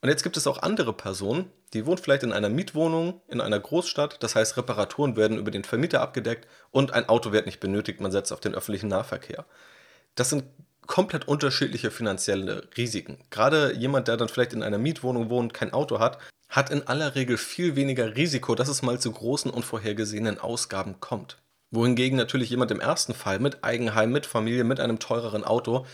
Und 0.00 0.08
jetzt 0.08 0.22
gibt 0.22 0.36
es 0.36 0.46
auch 0.46 0.62
andere 0.62 0.92
Personen, 0.92 1.50
die 1.72 1.86
wohnen 1.86 1.98
vielleicht 1.98 2.22
in 2.22 2.32
einer 2.32 2.48
Mietwohnung 2.48 3.20
in 3.28 3.40
einer 3.40 3.58
Großstadt. 3.58 4.22
Das 4.22 4.36
heißt, 4.36 4.56
Reparaturen 4.56 5.16
werden 5.16 5.38
über 5.38 5.50
den 5.50 5.64
Vermieter 5.64 6.00
abgedeckt 6.00 6.46
und 6.70 6.92
ein 6.92 7.08
Auto 7.08 7.32
wird 7.32 7.46
nicht 7.46 7.60
benötigt. 7.60 8.00
Man 8.00 8.12
setzt 8.12 8.32
auf 8.32 8.40
den 8.40 8.54
öffentlichen 8.54 8.88
Nahverkehr. 8.88 9.46
Das 10.14 10.30
sind 10.30 10.44
komplett 10.86 11.28
unterschiedliche 11.28 11.90
finanzielle 11.90 12.68
Risiken. 12.76 13.18
Gerade 13.30 13.74
jemand, 13.74 14.08
der 14.08 14.16
dann 14.16 14.28
vielleicht 14.28 14.52
in 14.52 14.62
einer 14.62 14.78
Mietwohnung 14.78 15.30
wohnt, 15.30 15.54
kein 15.54 15.72
Auto 15.72 15.98
hat, 15.98 16.18
hat 16.48 16.70
in 16.70 16.86
aller 16.86 17.14
Regel 17.14 17.38
viel 17.38 17.76
weniger 17.76 18.16
Risiko, 18.16 18.54
dass 18.54 18.68
es 18.68 18.82
mal 18.82 18.98
zu 18.98 19.10
großen 19.10 19.50
unvorhergesehenen 19.50 20.38
Ausgaben 20.38 21.00
kommt. 21.00 21.38
Wohingegen 21.70 22.16
natürlich 22.16 22.50
jemand 22.50 22.70
im 22.70 22.80
ersten 22.80 23.12
Fall 23.12 23.40
mit 23.40 23.64
Eigenheim, 23.64 24.12
mit 24.12 24.26
Familie, 24.26 24.64
mit 24.64 24.78
einem 24.78 24.98
teureren 24.98 25.44
Auto 25.44 25.84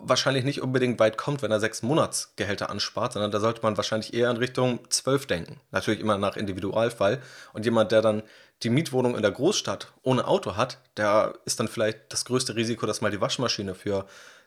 wahrscheinlich 0.00 0.44
nicht 0.44 0.62
unbedingt 0.62 0.98
weit 1.00 1.16
kommt, 1.16 1.42
wenn 1.42 1.50
er 1.50 1.60
sechs 1.60 1.82
Monatsgehälter 1.82 2.70
anspart, 2.70 3.14
sondern 3.14 3.30
da 3.30 3.40
sollte 3.40 3.62
man 3.62 3.76
wahrscheinlich 3.76 4.14
eher 4.14 4.30
in 4.30 4.36
Richtung 4.36 4.80
zwölf 4.90 5.26
denken. 5.26 5.60
Natürlich 5.70 6.00
immer 6.00 6.18
nach 6.18 6.36
Individualfall. 6.36 7.20
Und 7.52 7.64
jemand, 7.64 7.92
der 7.92 8.02
dann 8.02 8.22
die 8.62 8.70
Mietwohnung 8.70 9.14
in 9.14 9.22
der 9.22 9.30
Großstadt 9.30 9.92
ohne 10.02 10.26
Auto 10.26 10.56
hat, 10.56 10.78
der 10.96 11.34
ist 11.44 11.60
dann 11.60 11.68
vielleicht 11.68 11.98
das 12.08 12.24
größte 12.24 12.56
Risiko, 12.56 12.86
dass 12.86 13.00
mal 13.00 13.10
die 13.10 13.20
Waschmaschine 13.20 13.74
für 13.74 14.06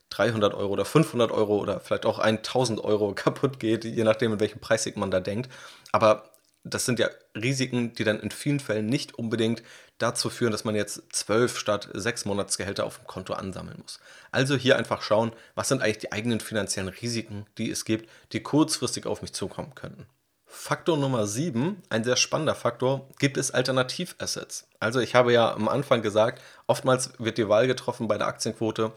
300 0.10 0.53
Euro 0.53 0.74
oder 0.74 0.86
500 0.86 1.31
Euro 1.31 1.57
oder 1.57 1.79
vielleicht 1.79 2.05
auch 2.05 2.19
1000 2.19 2.83
Euro 2.83 3.13
kaputt 3.15 3.60
geht, 3.60 3.86
je 3.86 4.03
nachdem, 4.03 4.33
in 4.33 4.39
welchem 4.39 4.60
Preissegment 4.60 5.00
man 5.00 5.12
da 5.12 5.19
denkt. 5.19 5.50
Aber 5.91 6.30
das 6.63 6.86
sind 6.86 7.00
ja 7.00 7.10
Risiken, 7.36 7.94
die 7.94 8.03
dann 8.03 8.20
in 8.20 8.32
vielen 8.32 8.60
Fällen 8.60 8.86
nicht 8.86 9.15
unbedingt 9.15 9.63
dazu 9.98 10.30
führen, 10.30 10.51
dass 10.51 10.63
man 10.63 10.75
jetzt 10.75 11.03
zwölf 11.12 11.58
statt 11.58 11.89
sechs 11.94 12.25
Monatsgehälter 12.25 12.86
auf 12.86 12.98
dem 12.98 13.08
Konto 13.08 13.34
ansammeln 13.34 13.80
muss. 13.82 14.00
Also 14.32 14.56
hier 14.56 14.77
einfach 14.77 15.01
schauen, 15.01 15.32
was 15.56 15.70
sind 15.70 15.82
eigentlich 15.82 16.00
die 16.00 16.12
eigenen 16.12 16.39
finanziellen 16.39 16.89
Risiken, 16.89 17.46
die 17.58 17.70
es 17.70 17.86
gibt, 17.86 18.10
die 18.32 18.41
kurzfristig 18.41 19.06
auf 19.06 19.22
mich 19.22 19.34
zukommen 19.34 19.75
könnten. 19.75 20.06
Faktor 20.46 20.98
Nummer 20.98 21.25
7, 21.27 21.82
ein 21.89 22.03
sehr 22.03 22.18
spannender 22.18 22.56
Faktor, 22.56 23.08
gibt 23.20 23.38
es 23.38 23.51
Alternativassets. 23.51 24.68
Also 24.80 25.00
ich 25.00 25.15
habe 25.15 25.32
ja 25.32 25.53
am 25.53 25.70
Anfang 25.70 26.01
gesagt, 26.01 26.41
oftmals 26.68 27.12
wird 27.20 27.38
die 27.38 27.48
Wahl 27.48 27.68
getroffen 27.68 28.10
bei 28.10 28.18
der 28.18 28.27
Aktienquote. 28.27 28.91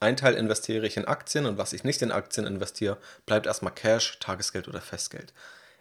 Ein 0.00 0.16
Teil 0.16 0.34
investiere 0.34 0.86
ich 0.86 0.96
in 0.96 1.04
Aktien 1.04 1.44
und 1.44 1.58
was 1.58 1.74
ich 1.74 1.84
nicht 1.84 2.00
in 2.00 2.12
Aktien 2.12 2.46
investiere, 2.46 2.96
bleibt 3.26 3.46
erstmal 3.46 3.74
Cash, 3.74 4.18
Tagesgeld 4.20 4.68
oder 4.68 4.80
Festgeld. 4.80 5.34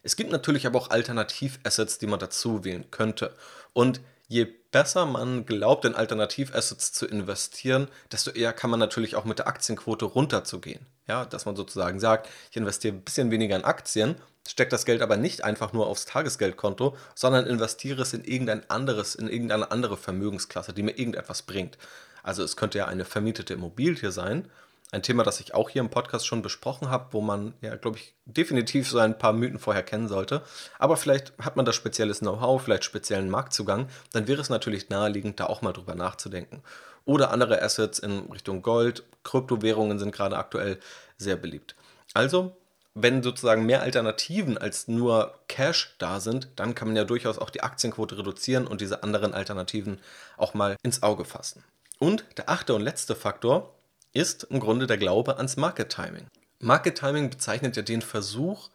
Es 0.06 0.16
gibt 0.16 0.32
natürlich 0.32 0.68
aber 0.68 0.80
auch 0.80 0.92
Alternativassets, 0.92 1.98
die 1.98 2.06
man 2.06 2.20
dazu 2.20 2.64
wählen 2.64 2.92
könnte. 2.92 3.34
Und 3.74 4.02
je 4.28 4.46
besser 4.46 5.08
man 5.08 5.48
glaubt, 5.48 5.84
in 5.84 5.96
Alternativassets 5.96 6.94
zu 6.94 7.08
investieren, 7.08 7.88
desto 8.12 8.30
eher 8.30 8.54
kann 8.54 8.70
man 8.70 8.80
natürlich 8.80 9.16
auch 9.16 9.26
mit 9.26 9.40
der 9.40 9.48
Aktienquote 9.48 10.06
runterzugehen. 10.06 10.86
Ja, 11.08 11.26
dass 11.26 11.46
man 11.46 11.56
sozusagen 11.56 12.00
sagt, 12.00 12.30
ich 12.52 12.58
investiere 12.58 12.94
ein 12.94 13.02
bisschen 13.02 13.32
weniger 13.32 13.56
in 13.56 13.64
Aktien, 13.64 14.14
stecke 14.48 14.70
das 14.70 14.86
Geld 14.86 15.02
aber 15.02 15.18
nicht 15.18 15.44
einfach 15.44 15.74
nur 15.74 15.88
aufs 15.88 16.06
Tagesgeldkonto, 16.06 16.96
sondern 17.16 17.48
investiere 17.48 18.04
es 18.04 18.14
in 18.14 18.24
irgendein 18.24 18.70
anderes, 18.70 19.16
in 19.16 19.28
irgendeine 19.28 19.72
andere 19.72 19.98
Vermögensklasse, 19.98 20.74
die 20.74 20.84
mir 20.84 21.00
irgendetwas 21.00 21.42
bringt. 21.42 21.80
Also 22.22 22.44
es 22.44 22.56
könnte 22.56 22.78
ja 22.78 22.86
eine 22.86 23.06
vermietete 23.06 23.56
Immobilie 23.56 24.12
sein 24.12 24.52
ein 24.96 25.04
Thema, 25.04 25.24
das 25.24 25.40
ich 25.40 25.54
auch 25.54 25.70
hier 25.70 25.82
im 25.82 25.90
Podcast 25.90 26.26
schon 26.26 26.42
besprochen 26.42 26.90
habe, 26.90 27.08
wo 27.12 27.22
man 27.22 27.54
ja, 27.62 27.76
glaube 27.76 27.98
ich, 27.98 28.16
definitiv 28.26 28.90
so 28.90 28.98
ein 28.98 29.18
paar 29.18 29.34
Mythen 29.34 29.60
vorher 29.60 29.84
kennen 29.84 30.08
sollte. 30.08 30.42
Aber 30.80 30.98
vielleicht 30.98 31.34
hat 31.38 31.56
man 31.56 31.66
da 31.66 31.74
spezielles 31.74 32.20
Know-how, 32.20 32.62
vielleicht 32.62 32.86
speziellen 32.86 33.30
Marktzugang. 33.30 33.88
Dann 34.14 34.28
wäre 34.28 34.42
es 34.42 34.50
natürlich 34.50 34.90
naheliegend, 34.90 35.40
da 35.40 35.46
auch 35.46 35.62
mal 35.62 35.74
drüber 35.74 35.96
nachzudenken. 35.96 36.64
Oder 37.06 37.32
andere 37.32 37.62
Assets 37.62 38.00
in 38.00 38.32
Richtung 38.32 38.62
Gold, 38.64 39.04
Kryptowährungen 39.24 40.00
sind 40.00 40.12
gerade 40.12 40.38
aktuell 40.38 40.80
sehr 41.18 41.36
beliebt. 41.36 41.76
Also, 42.14 42.56
wenn 42.96 43.22
sozusagen 43.22 43.66
mehr 43.66 43.82
Alternativen 43.82 44.58
als 44.58 44.88
nur 44.88 45.38
Cash 45.50 45.96
da 45.98 46.22
sind, 46.22 46.48
dann 46.56 46.74
kann 46.74 46.88
man 46.88 46.98
ja 46.98 47.04
durchaus 47.04 47.38
auch 47.38 47.50
die 47.50 47.62
Aktienquote 47.62 48.18
reduzieren 48.18 48.66
und 48.66 48.80
diese 48.80 49.04
anderen 49.04 49.34
Alternativen 49.34 50.00
auch 50.38 50.54
mal 50.54 50.78
ins 50.82 51.04
Auge 51.04 51.26
fassen. 51.26 51.64
Und 52.00 52.26
der 52.38 52.50
achte 52.50 52.74
und 52.74 52.82
letzte 52.82 53.16
Faktor, 53.16 53.74
ist 54.16 54.46
im 54.46 54.60
Grunde 54.60 54.88
der 54.88 54.98
Glaube 54.98 55.38
ans 55.38 55.58
Market 55.58 55.90
Timing. 55.90 56.28
Market 56.60 56.98
Timing 56.98 57.30
bezeichnet 57.30 57.76
ja 57.76 57.84
den 57.84 58.02
Versuch, 58.02 58.70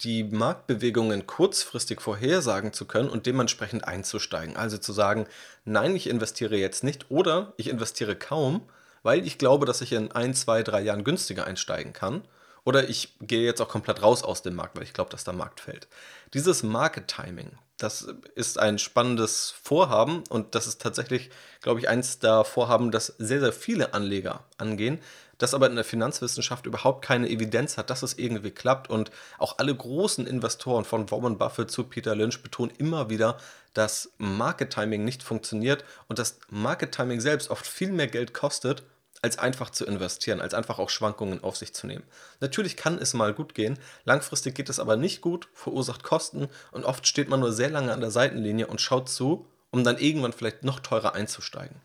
die 0.00 0.24
Marktbewegungen 0.24 1.26
kurzfristig 1.26 2.00
vorhersagen 2.00 2.72
zu 2.72 2.86
können 2.86 3.10
und 3.10 3.26
dementsprechend 3.26 3.86
einzusteigen. 3.86 4.56
Also 4.56 4.78
zu 4.78 4.92
sagen, 4.92 5.26
nein, 5.64 5.94
ich 5.94 6.08
investiere 6.08 6.56
jetzt 6.56 6.82
nicht 6.82 7.10
oder 7.10 7.52
ich 7.58 7.68
investiere 7.68 8.16
kaum, 8.16 8.62
weil 9.02 9.26
ich 9.26 9.36
glaube, 9.36 9.66
dass 9.66 9.82
ich 9.82 9.92
in 9.92 10.10
ein, 10.12 10.34
zwei, 10.34 10.62
drei 10.62 10.80
Jahren 10.80 11.04
günstiger 11.04 11.46
einsteigen 11.46 11.92
kann. 11.92 12.22
Oder 12.64 12.88
ich 12.88 13.16
gehe 13.20 13.44
jetzt 13.44 13.60
auch 13.60 13.68
komplett 13.68 14.02
raus 14.02 14.22
aus 14.22 14.42
dem 14.42 14.54
Markt, 14.54 14.76
weil 14.76 14.84
ich 14.84 14.92
glaube, 14.92 15.10
dass 15.10 15.24
der 15.24 15.34
Markt 15.34 15.60
fällt. 15.60 15.88
Dieses 16.34 16.62
Market 16.62 17.08
Timing, 17.08 17.52
das 17.82 18.06
ist 18.34 18.58
ein 18.58 18.78
spannendes 18.78 19.54
Vorhaben 19.62 20.22
und 20.28 20.54
das 20.54 20.66
ist 20.66 20.80
tatsächlich, 20.80 21.30
glaube 21.62 21.80
ich, 21.80 21.88
eins 21.88 22.18
der 22.18 22.44
Vorhaben, 22.44 22.90
das 22.90 23.14
sehr, 23.18 23.40
sehr 23.40 23.52
viele 23.52 23.94
Anleger 23.94 24.44
angehen, 24.58 24.98
das 25.38 25.54
aber 25.54 25.66
in 25.66 25.74
der 25.74 25.84
Finanzwissenschaft 25.84 26.66
überhaupt 26.66 27.02
keine 27.02 27.30
Evidenz 27.30 27.78
hat, 27.78 27.88
dass 27.88 28.02
es 28.02 28.18
irgendwie 28.18 28.50
klappt. 28.50 28.90
Und 28.90 29.10
auch 29.38 29.56
alle 29.58 29.74
großen 29.74 30.26
Investoren 30.26 30.84
von 30.84 31.10
Warren 31.10 31.38
Buffett 31.38 31.70
zu 31.70 31.84
Peter 31.84 32.14
Lynch 32.14 32.42
betonen 32.42 32.74
immer 32.76 33.08
wieder, 33.08 33.38
dass 33.72 34.12
Market 34.18 34.70
Timing 34.70 35.02
nicht 35.02 35.22
funktioniert 35.22 35.84
und 36.08 36.18
dass 36.18 36.38
Market 36.50 36.92
Timing 36.92 37.20
selbst 37.20 37.50
oft 37.50 37.66
viel 37.66 37.90
mehr 37.90 38.08
Geld 38.08 38.34
kostet 38.34 38.82
als 39.22 39.38
einfach 39.38 39.70
zu 39.70 39.84
investieren, 39.84 40.40
als 40.40 40.54
einfach 40.54 40.78
auch 40.78 40.90
Schwankungen 40.90 41.42
auf 41.42 41.56
sich 41.56 41.74
zu 41.74 41.86
nehmen. 41.86 42.04
Natürlich 42.40 42.76
kann 42.76 42.98
es 42.98 43.14
mal 43.14 43.34
gut 43.34 43.54
gehen, 43.54 43.78
langfristig 44.04 44.54
geht 44.54 44.68
es 44.68 44.80
aber 44.80 44.96
nicht 44.96 45.20
gut, 45.20 45.48
verursacht 45.52 46.02
Kosten 46.02 46.48
und 46.72 46.84
oft 46.84 47.06
steht 47.06 47.28
man 47.28 47.40
nur 47.40 47.52
sehr 47.52 47.70
lange 47.70 47.92
an 47.92 48.00
der 48.00 48.10
Seitenlinie 48.10 48.66
und 48.66 48.80
schaut 48.80 49.08
zu, 49.08 49.46
um 49.70 49.84
dann 49.84 49.98
irgendwann 49.98 50.32
vielleicht 50.32 50.64
noch 50.64 50.80
teurer 50.80 51.14
einzusteigen. 51.14 51.80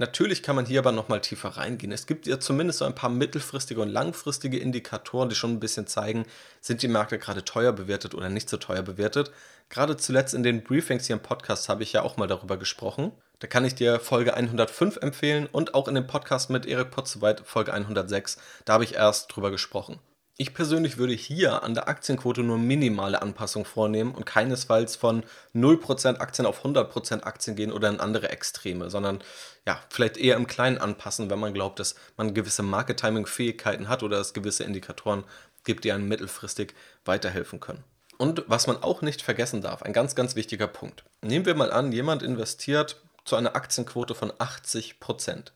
Natürlich 0.00 0.42
kann 0.42 0.56
man 0.56 0.64
hier 0.64 0.78
aber 0.78 0.92
nochmal 0.92 1.20
tiefer 1.20 1.50
reingehen. 1.50 1.92
Es 1.92 2.06
gibt 2.06 2.26
ja 2.26 2.40
zumindest 2.40 2.78
so 2.78 2.86
ein 2.86 2.94
paar 2.94 3.10
mittelfristige 3.10 3.82
und 3.82 3.90
langfristige 3.90 4.58
Indikatoren, 4.58 5.28
die 5.28 5.34
schon 5.34 5.50
ein 5.50 5.60
bisschen 5.60 5.86
zeigen, 5.86 6.24
sind 6.62 6.80
die 6.80 6.88
Märkte 6.88 7.18
gerade 7.18 7.44
teuer 7.44 7.72
bewertet 7.72 8.14
oder 8.14 8.30
nicht 8.30 8.48
so 8.48 8.56
teuer 8.56 8.80
bewertet. 8.80 9.30
Gerade 9.68 9.98
zuletzt 9.98 10.32
in 10.32 10.42
den 10.42 10.64
Briefings 10.64 11.06
hier 11.06 11.16
im 11.16 11.22
Podcast 11.22 11.68
habe 11.68 11.82
ich 11.82 11.92
ja 11.92 12.00
auch 12.00 12.16
mal 12.16 12.26
darüber 12.26 12.56
gesprochen. 12.56 13.12
Da 13.40 13.46
kann 13.46 13.64
ich 13.64 13.74
dir 13.74 14.00
Folge 14.00 14.34
105 14.34 14.98
empfehlen 14.98 15.48
und 15.50 15.74
auch 15.74 15.88
in 15.88 15.94
dem 15.94 16.06
Podcast 16.06 16.50
mit 16.50 16.66
Erik 16.66 16.90
Potzeweit 16.90 17.40
Folge 17.46 17.72
106. 17.72 18.36
Da 18.66 18.74
habe 18.74 18.84
ich 18.84 18.96
erst 18.96 19.34
drüber 19.34 19.50
gesprochen. 19.50 19.98
Ich 20.36 20.52
persönlich 20.52 20.98
würde 20.98 21.14
hier 21.14 21.62
an 21.62 21.72
der 21.72 21.88
Aktienquote 21.88 22.42
nur 22.42 22.58
minimale 22.58 23.22
Anpassungen 23.22 23.64
vornehmen 23.64 24.14
und 24.14 24.26
keinesfalls 24.26 24.94
von 24.94 25.24
0% 25.54 26.18
Aktien 26.18 26.44
auf 26.44 26.62
100% 26.62 27.22
Aktien 27.22 27.56
gehen 27.56 27.72
oder 27.72 27.88
in 27.88 27.98
andere 27.98 28.28
Extreme, 28.28 28.90
sondern 28.90 29.24
ja, 29.66 29.80
vielleicht 29.88 30.18
eher 30.18 30.36
im 30.36 30.46
Kleinen 30.46 30.76
anpassen, 30.76 31.30
wenn 31.30 31.38
man 31.38 31.54
glaubt, 31.54 31.78
dass 31.78 31.94
man 32.18 32.34
gewisse 32.34 32.62
Market-Timing-Fähigkeiten 32.62 33.88
hat 33.88 34.02
oder 34.02 34.20
es 34.20 34.34
gewisse 34.34 34.64
Indikatoren 34.64 35.24
gibt, 35.64 35.84
die 35.84 35.92
einem 35.92 36.08
mittelfristig 36.08 36.74
weiterhelfen 37.06 37.58
können. 37.58 37.84
Und 38.18 38.44
was 38.48 38.66
man 38.66 38.82
auch 38.82 39.00
nicht 39.00 39.22
vergessen 39.22 39.62
darf, 39.62 39.80
ein 39.80 39.94
ganz, 39.94 40.14
ganz 40.14 40.36
wichtiger 40.36 40.66
Punkt. 40.66 41.04
Nehmen 41.22 41.46
wir 41.46 41.54
mal 41.54 41.72
an, 41.72 41.90
jemand 41.90 42.22
investiert 42.22 43.00
zu 43.24 43.36
einer 43.36 43.54
Aktienquote 43.54 44.14
von 44.14 44.32
80% 44.32 45.52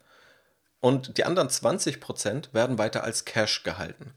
Und 0.81 1.19
die 1.19 1.25
anderen 1.25 1.49
20% 1.49 2.53
werden 2.53 2.79
weiter 2.79 3.05
als 3.05 3.25
Cash 3.25 3.63
gehalten. 3.63 4.15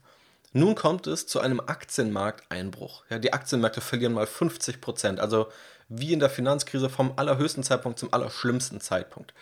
Nun 0.52 0.74
kommt 0.74 1.06
es 1.06 1.26
zu 1.26 1.40
einem 1.40 1.60
Aktienmarkteinbruch. 1.60 3.04
Ja, 3.10 3.18
die 3.18 3.32
Aktienmärkte 3.32 3.80
verlieren 3.80 4.14
mal 4.14 4.26
50% 4.26 5.18
also 5.18 5.48
wie 5.88 6.12
in 6.12 6.20
der 6.20 6.30
Finanzkrise 6.30 6.90
vom 6.90 7.12
allerhöchsten 7.16 7.62
Zeitpunkt 7.62 7.98
zum 7.98 8.12
allerschlimmsten 8.12 8.80
Zeitpunkt 8.80 9.34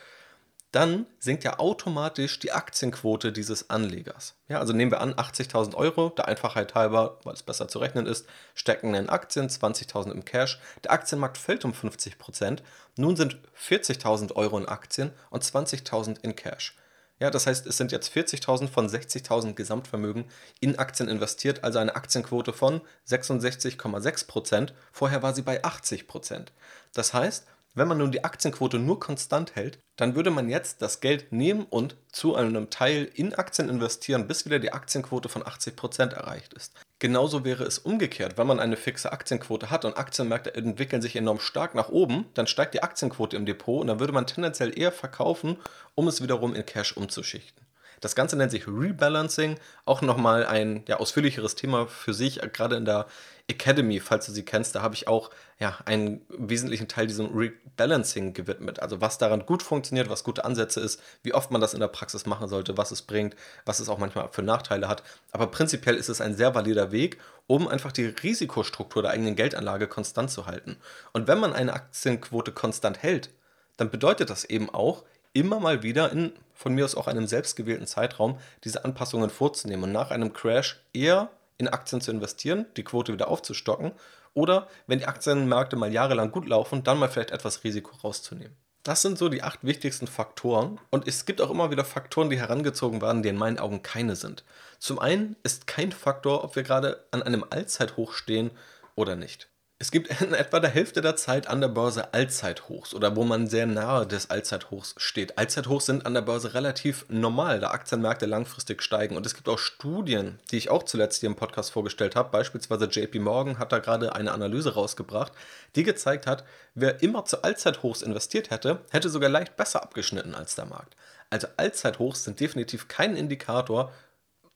dann 0.76 1.06
sinkt 1.18 1.42
ja 1.42 1.58
automatisch 1.58 2.38
die 2.38 2.52
Aktienquote 2.52 3.32
dieses 3.32 3.70
Anlegers. 3.70 4.34
Ja, 4.46 4.58
also 4.58 4.74
nehmen 4.74 4.90
wir 4.90 5.00
an, 5.00 5.14
80.000 5.14 5.74
Euro, 5.74 6.10
der 6.10 6.28
Einfachheit 6.28 6.74
halber, 6.74 7.18
weil 7.24 7.32
es 7.32 7.42
besser 7.42 7.66
zu 7.66 7.78
rechnen 7.78 8.04
ist, 8.04 8.26
stecken 8.54 8.92
in 8.92 9.08
Aktien, 9.08 9.48
20.000 9.48 10.12
im 10.12 10.26
Cash. 10.26 10.60
Der 10.84 10.92
Aktienmarkt 10.92 11.38
fällt 11.38 11.64
um 11.64 11.72
50%. 11.72 12.58
Nun 12.98 13.16
sind 13.16 13.38
40.000 13.58 14.34
Euro 14.34 14.58
in 14.58 14.68
Aktien 14.68 15.12
und 15.30 15.42
20.000 15.42 16.22
in 16.22 16.36
Cash. 16.36 16.76
Ja, 17.18 17.30
das 17.30 17.46
heißt, 17.46 17.66
es 17.66 17.78
sind 17.78 17.90
jetzt 17.90 18.14
40.000 18.14 18.68
von 18.68 18.90
60.000 18.90 19.54
Gesamtvermögen 19.54 20.26
in 20.60 20.78
Aktien 20.78 21.08
investiert, 21.08 21.64
also 21.64 21.78
eine 21.78 21.96
Aktienquote 21.96 22.52
von 22.52 22.82
66,6%. 23.08 24.72
Vorher 24.92 25.22
war 25.22 25.34
sie 25.34 25.40
bei 25.40 25.64
80%. 25.64 26.48
Das 26.92 27.14
heißt, 27.14 27.46
wenn 27.76 27.88
man 27.88 27.98
nun 27.98 28.10
die 28.10 28.24
Aktienquote 28.24 28.78
nur 28.78 28.98
konstant 28.98 29.54
hält, 29.54 29.78
dann 29.96 30.16
würde 30.16 30.30
man 30.30 30.48
jetzt 30.48 30.82
das 30.82 31.00
Geld 31.00 31.30
nehmen 31.30 31.66
und 31.68 31.96
zu 32.10 32.34
einem 32.34 32.70
Teil 32.70 33.08
in 33.14 33.34
Aktien 33.34 33.68
investieren, 33.68 34.26
bis 34.26 34.46
wieder 34.46 34.58
die 34.58 34.72
Aktienquote 34.72 35.28
von 35.28 35.42
80% 35.42 36.12
erreicht 36.12 36.54
ist. 36.54 36.74
Genauso 36.98 37.44
wäre 37.44 37.64
es 37.64 37.78
umgekehrt, 37.78 38.38
wenn 38.38 38.46
man 38.46 38.58
eine 38.58 38.76
fixe 38.76 39.12
Aktienquote 39.12 39.70
hat 39.70 39.84
und 39.84 39.98
Aktienmärkte 39.98 40.54
entwickeln 40.54 41.02
sich 41.02 41.14
enorm 41.14 41.38
stark 41.38 41.74
nach 41.74 41.90
oben, 41.90 42.24
dann 42.32 42.46
steigt 42.46 42.72
die 42.72 42.82
Aktienquote 42.82 43.36
im 43.36 43.44
Depot 43.44 43.82
und 43.82 43.88
dann 43.88 44.00
würde 44.00 44.14
man 44.14 44.26
tendenziell 44.26 44.76
eher 44.76 44.92
verkaufen, 44.92 45.58
um 45.94 46.08
es 46.08 46.22
wiederum 46.22 46.54
in 46.54 46.64
Cash 46.64 46.96
umzuschichten. 46.96 47.65
Das 48.06 48.14
Ganze 48.14 48.36
nennt 48.36 48.52
sich 48.52 48.68
Rebalancing, 48.68 49.58
auch 49.84 50.00
nochmal 50.00 50.46
ein 50.46 50.84
ja, 50.86 51.00
ausführlicheres 51.00 51.56
Thema 51.56 51.88
für 51.88 52.14
sich, 52.14 52.40
gerade 52.52 52.76
in 52.76 52.84
der 52.84 53.06
Academy, 53.48 53.98
falls 53.98 54.26
du 54.26 54.32
sie 54.32 54.44
kennst, 54.44 54.76
da 54.76 54.82
habe 54.82 54.94
ich 54.94 55.08
auch 55.08 55.28
ja, 55.58 55.78
einen 55.86 56.20
wesentlichen 56.28 56.86
Teil 56.86 57.08
diesem 57.08 57.36
Rebalancing 57.36 58.32
gewidmet. 58.32 58.78
Also 58.78 59.00
was 59.00 59.18
daran 59.18 59.44
gut 59.44 59.60
funktioniert, 59.60 60.08
was 60.08 60.22
gute 60.22 60.44
Ansätze 60.44 60.78
ist, 60.78 61.02
wie 61.24 61.34
oft 61.34 61.50
man 61.50 61.60
das 61.60 61.74
in 61.74 61.80
der 61.80 61.88
Praxis 61.88 62.26
machen 62.26 62.46
sollte, 62.46 62.78
was 62.78 62.92
es 62.92 63.02
bringt, 63.02 63.34
was 63.64 63.80
es 63.80 63.88
auch 63.88 63.98
manchmal 63.98 64.28
für 64.30 64.42
Nachteile 64.42 64.86
hat. 64.86 65.02
Aber 65.32 65.48
prinzipiell 65.48 65.96
ist 65.96 66.08
es 66.08 66.20
ein 66.20 66.36
sehr 66.36 66.54
valider 66.54 66.92
Weg, 66.92 67.18
um 67.48 67.66
einfach 67.66 67.90
die 67.90 68.04
Risikostruktur 68.04 69.02
der 69.02 69.10
eigenen 69.10 69.34
Geldanlage 69.34 69.88
konstant 69.88 70.30
zu 70.30 70.46
halten. 70.46 70.76
Und 71.12 71.26
wenn 71.26 71.40
man 71.40 71.54
eine 71.54 71.72
Aktienquote 71.72 72.52
konstant 72.52 73.02
hält, 73.02 73.30
dann 73.76 73.90
bedeutet 73.90 74.30
das 74.30 74.44
eben 74.44 74.70
auch, 74.70 75.02
immer 75.32 75.58
mal 75.58 75.82
wieder 75.82 76.12
in 76.12 76.32
von 76.56 76.74
mir 76.74 76.84
aus 76.84 76.94
auch 76.94 77.06
einem 77.06 77.26
selbstgewählten 77.26 77.86
Zeitraum 77.86 78.38
diese 78.64 78.84
Anpassungen 78.84 79.30
vorzunehmen 79.30 79.84
und 79.84 79.92
nach 79.92 80.10
einem 80.10 80.32
Crash 80.32 80.80
eher 80.92 81.30
in 81.58 81.68
Aktien 81.68 82.00
zu 82.00 82.10
investieren, 82.10 82.66
die 82.76 82.84
Quote 82.84 83.12
wieder 83.12 83.28
aufzustocken 83.28 83.92
oder 84.34 84.68
wenn 84.86 84.98
die 84.98 85.06
Aktienmärkte 85.06 85.76
mal 85.76 85.92
jahrelang 85.92 86.30
gut 86.30 86.48
laufen, 86.48 86.82
dann 86.82 86.98
mal 86.98 87.08
vielleicht 87.08 87.30
etwas 87.30 87.64
Risiko 87.64 87.96
rauszunehmen. 87.96 88.56
Das 88.82 89.02
sind 89.02 89.18
so 89.18 89.28
die 89.28 89.42
acht 89.42 89.64
wichtigsten 89.64 90.06
Faktoren 90.06 90.78
und 90.90 91.08
es 91.08 91.24
gibt 91.24 91.40
auch 91.40 91.50
immer 91.50 91.70
wieder 91.70 91.84
Faktoren, 91.84 92.30
die 92.30 92.38
herangezogen 92.38 93.02
werden, 93.02 93.22
die 93.22 93.30
in 93.30 93.36
meinen 93.36 93.58
Augen 93.58 93.82
keine 93.82 94.14
sind. 94.14 94.44
Zum 94.78 94.98
einen 94.98 95.36
ist 95.42 95.66
kein 95.66 95.90
Faktor, 95.90 96.44
ob 96.44 96.54
wir 96.54 96.62
gerade 96.62 97.04
an 97.10 97.22
einem 97.22 97.44
Allzeithoch 97.50 98.12
stehen 98.12 98.50
oder 98.94 99.16
nicht. 99.16 99.48
Es 99.78 99.90
gibt 99.90 100.08
in 100.22 100.32
etwa 100.32 100.58
der 100.58 100.70
Hälfte 100.70 101.02
der 101.02 101.16
Zeit 101.16 101.48
an 101.48 101.60
der 101.60 101.68
Börse 101.68 102.14
Allzeithochs 102.14 102.94
oder 102.94 103.14
wo 103.14 103.24
man 103.24 103.46
sehr 103.46 103.66
nahe 103.66 104.06
des 104.06 104.30
Allzeithochs 104.30 104.94
steht. 104.96 105.36
Allzeithochs 105.36 105.84
sind 105.84 106.06
an 106.06 106.14
der 106.14 106.22
Börse 106.22 106.54
relativ 106.54 107.04
normal, 107.08 107.60
da 107.60 107.72
Aktienmärkte 107.72 108.24
langfristig 108.24 108.82
steigen. 108.82 109.16
Und 109.16 109.26
es 109.26 109.34
gibt 109.34 109.50
auch 109.50 109.58
Studien, 109.58 110.38
die 110.50 110.56
ich 110.56 110.70
auch 110.70 110.84
zuletzt 110.84 111.20
hier 111.20 111.28
im 111.28 111.36
Podcast 111.36 111.72
vorgestellt 111.72 112.16
habe. 112.16 112.30
Beispielsweise 112.30 112.86
JP 112.86 113.18
Morgan 113.18 113.58
hat 113.58 113.70
da 113.70 113.78
gerade 113.78 114.14
eine 114.14 114.32
Analyse 114.32 114.72
rausgebracht, 114.72 115.32
die 115.74 115.82
gezeigt 115.82 116.26
hat, 116.26 116.44
wer 116.74 117.02
immer 117.02 117.26
zu 117.26 117.42
Allzeithochs 117.42 118.00
investiert 118.00 118.48
hätte, 118.48 118.80
hätte 118.90 119.10
sogar 119.10 119.28
leicht 119.28 119.56
besser 119.56 119.82
abgeschnitten 119.82 120.34
als 120.34 120.54
der 120.54 120.64
Markt. 120.64 120.96
Also 121.28 121.48
Allzeithochs 121.58 122.24
sind 122.24 122.40
definitiv 122.40 122.88
kein 122.88 123.14
Indikator 123.14 123.92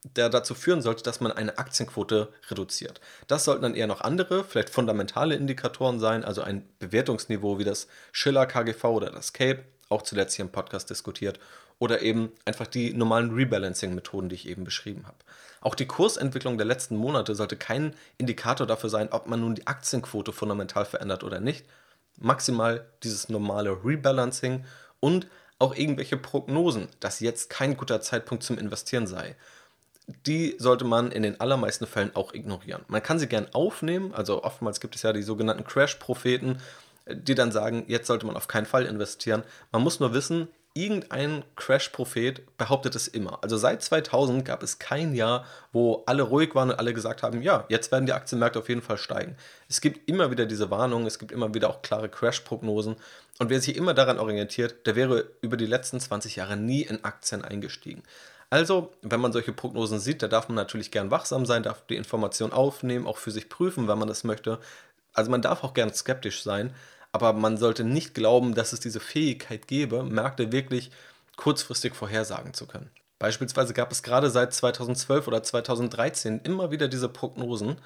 der 0.05 0.31
dazu 0.31 0.55
führen 0.55 0.81
sollte, 0.81 1.03
dass 1.03 1.21
man 1.21 1.33
eine 1.33 1.59
Aktienquote 1.59 2.33
reduziert. 2.49 3.01
Das 3.27 3.45
sollten 3.45 3.63
dann 3.63 3.75
eher 3.75 3.87
noch 3.87 4.01
andere, 4.01 4.45
vielleicht 4.45 4.71
fundamentale 4.71 5.35
Indikatoren 5.35 6.01
sein, 6.01 6.25
also 6.25 6.43
ein 6.43 6.67
Bewertungsniveau 6.79 7.59
wie 7.59 7.65
das 7.65 7.87
Schiller 8.13 8.47
KGV 8.47 8.85
oder 8.85 9.11
das 9.11 9.33
CAPE, 9.33 9.65
auch 9.91 10.03
zuletzt 10.03 10.37
hier 10.37 10.45
im 10.45 10.53
Podcast 10.53 10.89
diskutiert, 10.89 11.39
oder 11.79 12.03
eben 12.03 12.33
einfach 12.45 12.67
die 12.67 12.95
normalen 12.95 13.35
Rebalancing-Methoden, 13.35 14.29
die 14.29 14.35
ich 14.37 14.49
eben 14.49 14.65
beschrieben 14.65 15.07
habe. 15.07 15.19
Auch 15.61 15.75
die 15.75 15.87
Kursentwicklung 15.87 16.57
der 16.57 16.67
letzten 16.67 16.97
Monate 16.97 17.35
sollte 17.35 17.57
kein 17.57 17.95
Indikator 18.17 18.67
dafür 18.67 18.91
sein, 18.91 19.09
ob 19.11 19.27
man 19.27 19.41
nun 19.41 19.55
die 19.55 19.67
Aktienquote 19.67 20.33
fundamental 20.33 20.85
verändert 20.87 21.25
oder 21.25 21.41
nicht. 21.41 21.67
Maximal 22.19 22.87
dieses 23.03 23.29
normale 23.29 23.85
Rebalancing 23.85 24.65
und 25.01 25.27
auch 25.59 25.75
irgendwelche 25.75 26.17
Prognosen, 26.17 26.89
dass 27.01 27.21
jetzt 27.21 27.51
kein 27.51 27.77
guter 27.77 28.01
Zeitpunkt 28.01 28.43
zum 28.45 28.59
Investieren 28.59 29.07
sei 29.07 29.37
die 30.27 30.57
sollte 30.59 30.85
man 30.85 31.13
in 31.13 31.23
den 31.23 31.41
allermeisten 31.41 31.87
Fällen 31.87 32.15
auch 32.15 32.35
ignorieren. 32.35 32.83
Man 32.89 33.03
kann 33.03 33.19
sie 33.19 33.27
gern 33.27 33.49
aufnehmen, 33.53 34.13
also 34.15 34.43
oftmals 34.45 34.81
gibt 34.81 34.97
es 34.97 35.03
ja 35.03 35.13
die 35.13 35.23
sogenannten 35.23 35.65
Crash-Propheten, 35.65 36.59
die 37.11 37.35
dann 37.35 37.53
sagen, 37.53 37.85
jetzt 37.89 38.07
sollte 38.07 38.27
man 38.27 38.37
auf 38.37 38.49
keinen 38.49 38.67
Fall 38.67 38.87
investieren. 38.87 39.43
Man 39.73 39.83
muss 39.83 40.01
nur 40.01 40.15
wissen, 40.15 40.49
irgendein 40.75 41.43
Crash-Prophet 41.57 42.57
behauptet 42.57 42.95
es 42.95 43.09
immer. 43.09 43.39
Also 43.43 43.57
seit 43.57 43.83
2000 43.83 44.45
gab 44.45 44.63
es 44.63 44.79
kein 44.79 45.15
Jahr, 45.15 45.45
wo 45.73 46.05
alle 46.07 46.23
ruhig 46.23 46.55
waren 46.55 46.71
und 46.71 46.79
alle 46.79 46.95
gesagt 46.95 47.23
haben, 47.23 47.43
ja, 47.43 47.65
jetzt 47.69 47.91
werden 47.91 48.07
die 48.07 48.13
Aktienmärkte 48.13 48.61
auf 48.61 48.69
jeden 48.69 48.83
Fall 48.83 48.99
steigen. 48.99 49.37
Es 49.69 49.81
gibt 49.81 50.09
immer 50.09 50.31
wieder 50.31 50.47
diese 50.47 50.71
Warnungen, 50.71 51.07
es 51.07 51.19
gibt 51.19 51.33
immer 51.33 51.53
wieder 51.55 51.71
auch 51.71 51.83
klare 51.83 52.09
Crash-Prognosen. 52.09 52.97
Und 53.39 53.51
wer 53.51 53.61
sich 53.61 53.77
immer 53.77 53.95
daran 53.95 54.19
orientiert, 54.19 54.87
der 54.87 54.95
wäre 54.95 55.31
über 55.41 55.57
die 55.57 55.67
letzten 55.67 55.99
20 55.99 56.37
Jahre 56.37 56.57
nie 56.57 56.83
in 56.83 57.05
Aktien 57.05 57.45
eingestiegen. 57.45 58.03
Also, 58.51 58.93
wenn 59.03 59.21
man 59.21 59.33
solche 59.33 59.53
Prognosen 59.53 60.01
sieht, 60.01 60.23
da 60.23 60.29
darf 60.29 60.49
man 60.49 60.57
natürlich 60.57 60.91
gern 60.91 61.13
wachsam 61.13 61.47
sein, 61.47 61.63
darf 61.63 61.87
die 61.87 61.97
Information 61.97 62.53
aufnehmen, 62.53 63.07
auch 63.07 63.17
für 63.17 63.31
sich 63.31 63.49
prüfen, 63.49 63.87
wenn 63.87 63.99
man 63.99 64.09
das 64.09 64.25
möchte. 64.25 64.59
Also 65.13 65.31
man 65.31 65.43
darf 65.43 65.63
auch 65.63 65.73
gern 65.73 65.95
skeptisch 65.95 66.43
sein, 66.43 66.75
aber 67.13 67.33
man 67.33 67.57
sollte 67.59 67.85
nicht 67.85 68.15
glauben, 68.15 68.55
dass 68.55 68.73
es 68.73 68.81
diese 68.81 69.01
Fähigkeit 69.01 69.69
gäbe, 69.69 70.03
Märkte 70.03 70.53
wirklich 70.53 70.91
kurzfristig 71.37 71.95
vorhersagen 71.95 72.53
zu 72.53 72.67
können. 72.67 72.91
Beispielsweise 73.21 73.73
gab 73.75 73.93
es 73.93 74.03
gerade 74.03 74.31
seit 74.31 74.53
2012 74.53 75.29
oder 75.29 75.43
2013 75.43 76.41
immer 76.41 76.71
wieder 76.71 76.89
diese 76.89 77.09
Prognosen 77.09 77.77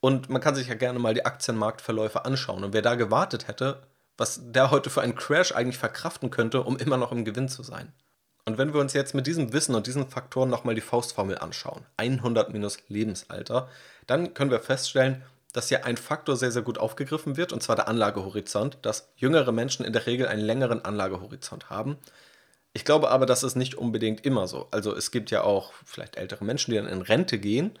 und 0.00 0.28
man 0.28 0.40
kann 0.40 0.54
sich 0.54 0.68
ja 0.68 0.74
gerne 0.74 0.98
mal 0.98 1.14
die 1.14 1.24
Aktienmarktverläufe 1.24 2.24
anschauen. 2.24 2.64
Und 2.64 2.72
wer 2.72 2.82
da 2.82 2.94
gewartet 2.94 3.48
hätte, 3.48 3.82
was 4.16 4.40
der 4.42 4.70
heute 4.70 4.90
für 4.90 5.02
einen 5.02 5.14
Crash 5.14 5.52
eigentlich 5.52 5.78
verkraften 5.78 6.30
könnte, 6.30 6.62
um 6.62 6.76
immer 6.76 6.96
noch 6.96 7.12
im 7.12 7.24
Gewinn 7.24 7.48
zu 7.48 7.62
sein. 7.62 7.92
Und 8.44 8.58
wenn 8.58 8.72
wir 8.72 8.80
uns 8.80 8.92
jetzt 8.92 9.14
mit 9.14 9.26
diesem 9.26 9.52
Wissen 9.52 9.74
und 9.74 9.86
diesen 9.86 10.08
Faktoren 10.08 10.50
nochmal 10.50 10.74
die 10.74 10.80
Faustformel 10.80 11.38
anschauen, 11.38 11.84
100 11.98 12.52
minus 12.52 12.78
Lebensalter, 12.88 13.68
dann 14.06 14.34
können 14.34 14.50
wir 14.50 14.60
feststellen, 14.60 15.22
dass 15.52 15.68
hier 15.68 15.84
ein 15.84 15.96
Faktor 15.96 16.36
sehr, 16.36 16.52
sehr 16.52 16.62
gut 16.62 16.78
aufgegriffen 16.78 17.36
wird, 17.36 17.52
und 17.52 17.62
zwar 17.62 17.76
der 17.76 17.88
Anlagehorizont, 17.88 18.78
dass 18.82 19.10
jüngere 19.16 19.52
Menschen 19.52 19.84
in 19.84 19.92
der 19.92 20.06
Regel 20.06 20.28
einen 20.28 20.42
längeren 20.42 20.84
Anlagehorizont 20.84 21.70
haben. 21.70 21.98
Ich 22.72 22.84
glaube 22.84 23.10
aber, 23.10 23.26
das 23.26 23.42
ist 23.42 23.56
nicht 23.56 23.74
unbedingt 23.74 24.24
immer 24.24 24.46
so. 24.46 24.68
Also 24.70 24.94
es 24.94 25.10
gibt 25.10 25.30
ja 25.30 25.42
auch 25.42 25.72
vielleicht 25.84 26.16
ältere 26.16 26.44
Menschen, 26.44 26.70
die 26.70 26.76
dann 26.76 26.86
in 26.86 27.02
Rente 27.02 27.38
gehen 27.38 27.72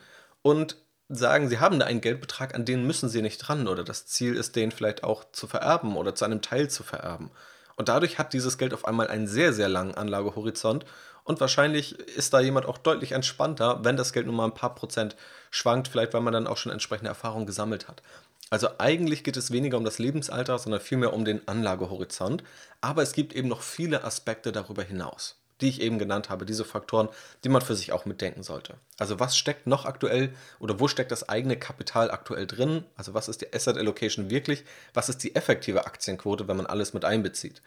und 0.42 0.76
sagen, 1.08 1.48
sie 1.48 1.58
haben 1.58 1.78
da 1.78 1.86
einen 1.86 2.00
Geldbetrag, 2.00 2.54
an 2.54 2.64
den 2.64 2.86
müssen 2.86 3.08
sie 3.08 3.22
nicht 3.22 3.38
dran 3.38 3.68
oder 3.68 3.84
das 3.84 4.06
Ziel 4.06 4.34
ist, 4.34 4.56
den 4.56 4.70
vielleicht 4.72 5.04
auch 5.04 5.24
zu 5.32 5.46
vererben 5.46 5.96
oder 5.96 6.14
zu 6.14 6.24
einem 6.24 6.42
Teil 6.42 6.68
zu 6.70 6.82
vererben. 6.82 7.30
Und 7.76 7.88
dadurch 7.88 8.18
hat 8.18 8.32
dieses 8.32 8.58
Geld 8.58 8.74
auf 8.74 8.84
einmal 8.84 9.08
einen 9.08 9.26
sehr, 9.26 9.52
sehr 9.52 9.68
langen 9.68 9.94
Anlagehorizont. 9.94 10.84
Und 11.24 11.40
wahrscheinlich 11.40 11.98
ist 11.98 12.32
da 12.32 12.40
jemand 12.40 12.66
auch 12.66 12.78
deutlich 12.78 13.12
entspannter, 13.12 13.84
wenn 13.84 13.96
das 13.96 14.12
Geld 14.12 14.26
nur 14.26 14.34
mal 14.34 14.46
ein 14.46 14.54
paar 14.54 14.74
Prozent 14.74 15.16
schwankt, 15.50 15.88
vielleicht 15.88 16.14
weil 16.14 16.22
man 16.22 16.32
dann 16.32 16.46
auch 16.46 16.56
schon 16.56 16.72
entsprechende 16.72 17.08
Erfahrungen 17.08 17.46
gesammelt 17.46 17.88
hat. 17.88 18.02
Also 18.50 18.68
eigentlich 18.78 19.22
geht 19.22 19.36
es 19.36 19.52
weniger 19.52 19.76
um 19.76 19.84
das 19.84 19.98
Lebensalter, 19.98 20.58
sondern 20.58 20.80
vielmehr 20.80 21.12
um 21.12 21.24
den 21.24 21.46
Anlagehorizont. 21.46 22.42
Aber 22.80 23.02
es 23.02 23.12
gibt 23.12 23.32
eben 23.32 23.48
noch 23.48 23.62
viele 23.62 24.02
Aspekte 24.04 24.50
darüber 24.50 24.82
hinaus 24.82 25.39
die 25.60 25.68
ich 25.68 25.80
eben 25.80 25.98
genannt 25.98 26.30
habe, 26.30 26.46
diese 26.46 26.64
Faktoren, 26.64 27.08
die 27.44 27.48
man 27.48 27.62
für 27.62 27.76
sich 27.76 27.92
auch 27.92 28.04
mitdenken 28.04 28.42
sollte. 28.42 28.74
Also 28.98 29.20
was 29.20 29.36
steckt 29.36 29.66
noch 29.66 29.84
aktuell 29.84 30.32
oder 30.58 30.80
wo 30.80 30.88
steckt 30.88 31.12
das 31.12 31.28
eigene 31.28 31.56
Kapital 31.56 32.10
aktuell 32.10 32.46
drin? 32.46 32.84
Also 32.96 33.14
was 33.14 33.28
ist 33.28 33.40
die 33.40 33.52
Asset 33.52 33.76
Allocation 33.76 34.30
wirklich? 34.30 34.64
Was 34.94 35.08
ist 35.08 35.22
die 35.24 35.34
effektive 35.34 35.86
Aktienquote, 35.86 36.48
wenn 36.48 36.56
man 36.56 36.66
alles 36.66 36.92
mit 36.94 37.04
einbezieht? 37.04 37.62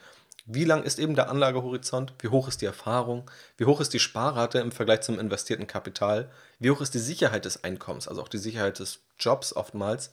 Wie 0.46 0.66
lang 0.66 0.84
ist 0.84 1.00
eben 1.00 1.16
der 1.16 1.30
Anlagehorizont? 1.30 2.14
Wie 2.20 2.28
hoch 2.28 2.50
ist 2.50 2.62
die 2.62 2.66
Erfahrung? 2.66 3.30
Wie 3.58 3.66
hoch 3.66 3.80
ist 3.80 3.94
die 3.94 4.00
Sparrate 4.00 4.60
im 4.60 4.74
Vergleich 4.74 5.02
zum 5.02 5.18
investierten 5.18 5.68
Kapital? 5.68 6.30
Wie 6.60 6.70
hoch 6.70 6.82
ist 6.82 6.94
die 6.94 7.00
Sicherheit 7.00 7.46
des 7.46 7.64
Einkommens, 7.64 8.10
also 8.10 8.22
auch 8.22 8.28
die 8.28 8.38
Sicherheit 8.38 8.80
des 8.80 9.00
Jobs 9.18 9.54
oftmals? 9.54 10.12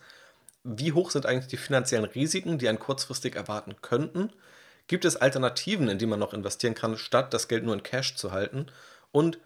Wie 0.63 0.93
hoch 0.93 1.11
sind 1.11 1.27
eigentlich 1.27 1.49
die 1.49 1.57
finanziellen 1.57 2.05
Risiken, 2.05 2.59
die 2.59 2.69
einen 2.69 2.79
kurzfristig 2.79 3.35
erwarten 3.35 3.77
könnten? 3.83 4.31
Gibt 4.91 5.05
es 5.05 5.15
Alternativen, 5.15 5.89
in 5.89 5.99
die 5.99 6.07
man 6.07 6.19
noch 6.19 6.35
investieren 6.35 6.75
kann, 6.75 6.97
statt 6.97 7.33
das 7.33 7.47
Geld 7.47 7.63
nur 7.63 7.75
in 7.75 7.85
Cash 7.85 8.17
zu 8.17 8.33
halten? 8.33 8.67
Und 9.13 9.39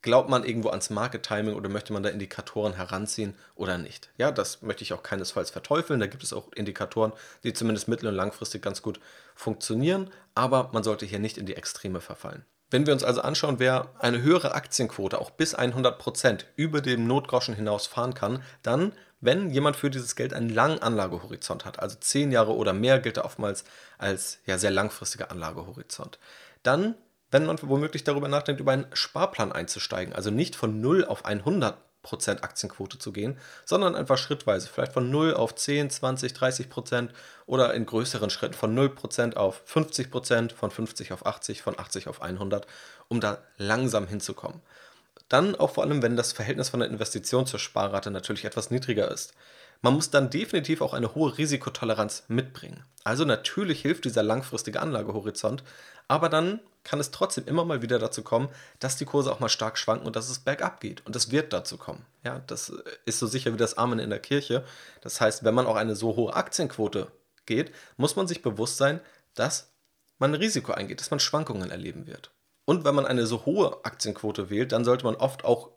glaubt 0.00 0.30
man 0.30 0.42
irgendwo 0.42 0.70
ans 0.70 0.88
Market 0.88 1.22
Timing 1.22 1.54
oder 1.54 1.68
möchte 1.68 1.92
man 1.92 2.02
da 2.02 2.08
Indikatoren 2.08 2.72
heranziehen 2.72 3.34
oder 3.56 3.76
nicht? 3.76 4.08
Ja, 4.16 4.32
das 4.32 4.62
möchte 4.62 4.84
ich 4.84 4.94
auch 4.94 5.02
keinesfalls 5.02 5.50
verteufeln. 5.50 6.00
Da 6.00 6.06
gibt 6.06 6.22
es 6.22 6.32
auch 6.32 6.50
Indikatoren, 6.54 7.12
die 7.44 7.52
zumindest 7.52 7.88
mittel- 7.88 8.08
und 8.08 8.14
langfristig 8.14 8.62
ganz 8.62 8.80
gut 8.80 8.98
funktionieren, 9.34 10.08
aber 10.34 10.70
man 10.72 10.82
sollte 10.82 11.04
hier 11.04 11.18
nicht 11.18 11.36
in 11.36 11.44
die 11.44 11.56
Extreme 11.56 12.00
verfallen. 12.00 12.46
Wenn 12.70 12.86
wir 12.86 12.94
uns 12.94 13.04
also 13.04 13.20
anschauen, 13.20 13.58
wer 13.58 13.90
eine 13.98 14.22
höhere 14.22 14.54
Aktienquote 14.54 15.20
auch 15.20 15.28
bis 15.28 15.54
100% 15.54 16.46
über 16.56 16.80
dem 16.80 17.06
Notgroschen 17.06 17.54
hinaus 17.54 17.86
fahren 17.86 18.14
kann, 18.14 18.42
dann 18.62 18.92
wenn 19.20 19.50
jemand 19.50 19.76
für 19.76 19.90
dieses 19.90 20.14
Geld 20.14 20.34
einen 20.34 20.50
langen 20.50 20.80
Anlagehorizont 20.80 21.64
hat, 21.64 21.78
also 21.78 21.96
zehn 21.98 22.32
Jahre 22.32 22.54
oder 22.54 22.72
mehr, 22.72 23.00
gilt 23.00 23.16
er 23.16 23.24
oftmals 23.24 23.64
als 23.98 24.38
ja, 24.46 24.58
sehr 24.58 24.70
langfristiger 24.70 25.30
Anlagehorizont. 25.30 26.18
Dann, 26.62 26.94
wenn 27.30 27.46
man 27.46 27.58
womöglich 27.62 28.04
darüber 28.04 28.28
nachdenkt, 28.28 28.60
über 28.60 28.72
einen 28.72 28.86
Sparplan 28.92 29.52
einzusteigen, 29.52 30.14
also 30.14 30.30
nicht 30.30 30.54
von 30.54 30.80
0 30.80 31.04
auf 31.06 31.24
100% 31.24 31.76
Aktienquote 32.42 32.98
zu 32.98 33.10
gehen, 33.12 33.38
sondern 33.64 33.94
einfach 33.94 34.18
schrittweise, 34.18 34.68
vielleicht 34.68 34.92
von 34.92 35.10
0 35.10 35.34
auf 35.34 35.54
10, 35.54 35.90
20, 35.90 36.34
30 36.34 36.68
Prozent 36.68 37.12
oder 37.46 37.72
in 37.72 37.86
größeren 37.86 38.30
Schritten 38.30 38.54
von 38.54 38.74
0 38.74 38.90
Prozent 38.90 39.36
auf 39.36 39.62
50 39.64 40.10
Prozent, 40.10 40.52
von 40.52 40.70
50 40.70 41.12
auf 41.12 41.24
80, 41.24 41.62
von 41.62 41.78
80 41.78 42.08
auf 42.08 42.20
100, 42.20 42.66
um 43.08 43.20
da 43.20 43.38
langsam 43.56 44.06
hinzukommen. 44.06 44.60
Dann 45.28 45.56
auch 45.56 45.70
vor 45.70 45.84
allem, 45.84 46.02
wenn 46.02 46.16
das 46.16 46.32
Verhältnis 46.32 46.68
von 46.68 46.80
der 46.80 46.88
Investition 46.88 47.46
zur 47.46 47.58
Sparrate 47.58 48.10
natürlich 48.10 48.44
etwas 48.44 48.70
niedriger 48.70 49.10
ist. 49.10 49.34
Man 49.82 49.94
muss 49.94 50.10
dann 50.10 50.30
definitiv 50.30 50.80
auch 50.80 50.94
eine 50.94 51.14
hohe 51.14 51.36
Risikotoleranz 51.36 52.24
mitbringen. 52.28 52.84
Also 53.04 53.24
natürlich 53.24 53.82
hilft 53.82 54.04
dieser 54.04 54.22
langfristige 54.22 54.80
Anlagehorizont, 54.80 55.62
aber 56.08 56.28
dann 56.28 56.60
kann 56.82 57.00
es 57.00 57.10
trotzdem 57.10 57.46
immer 57.46 57.64
mal 57.64 57.82
wieder 57.82 57.98
dazu 57.98 58.22
kommen, 58.22 58.48
dass 58.78 58.96
die 58.96 59.04
Kurse 59.04 59.32
auch 59.32 59.40
mal 59.40 59.48
stark 59.48 59.76
schwanken 59.76 60.06
und 60.06 60.16
dass 60.16 60.30
es 60.30 60.38
bergab 60.38 60.80
geht. 60.80 61.04
Und 61.04 61.16
das 61.16 61.30
wird 61.30 61.52
dazu 61.52 61.76
kommen. 61.76 62.06
Ja, 62.24 62.40
das 62.46 62.72
ist 63.04 63.18
so 63.18 63.26
sicher 63.26 63.52
wie 63.52 63.58
das 63.58 63.76
Amen 63.76 63.98
in 63.98 64.10
der 64.10 64.20
Kirche. 64.20 64.64
Das 65.00 65.20
heißt, 65.20 65.44
wenn 65.44 65.54
man 65.54 65.66
auch 65.66 65.76
eine 65.76 65.96
so 65.96 66.16
hohe 66.16 66.34
Aktienquote 66.34 67.08
geht, 67.44 67.72
muss 67.96 68.16
man 68.16 68.28
sich 68.28 68.42
bewusst 68.42 68.76
sein, 68.76 69.00
dass 69.34 69.72
man 70.18 70.32
ein 70.32 70.40
Risiko 70.40 70.72
eingeht, 70.72 71.00
dass 71.00 71.10
man 71.10 71.20
Schwankungen 71.20 71.70
erleben 71.70 72.06
wird. 72.06 72.30
Und 72.66 72.84
wenn 72.84 72.94
man 72.94 73.06
eine 73.06 73.26
so 73.26 73.46
hohe 73.46 73.84
Aktienquote 73.84 74.50
wählt, 74.50 74.72
dann 74.72 74.84
sollte 74.84 75.06
man 75.06 75.14
oft 75.14 75.44
auch 75.44 75.70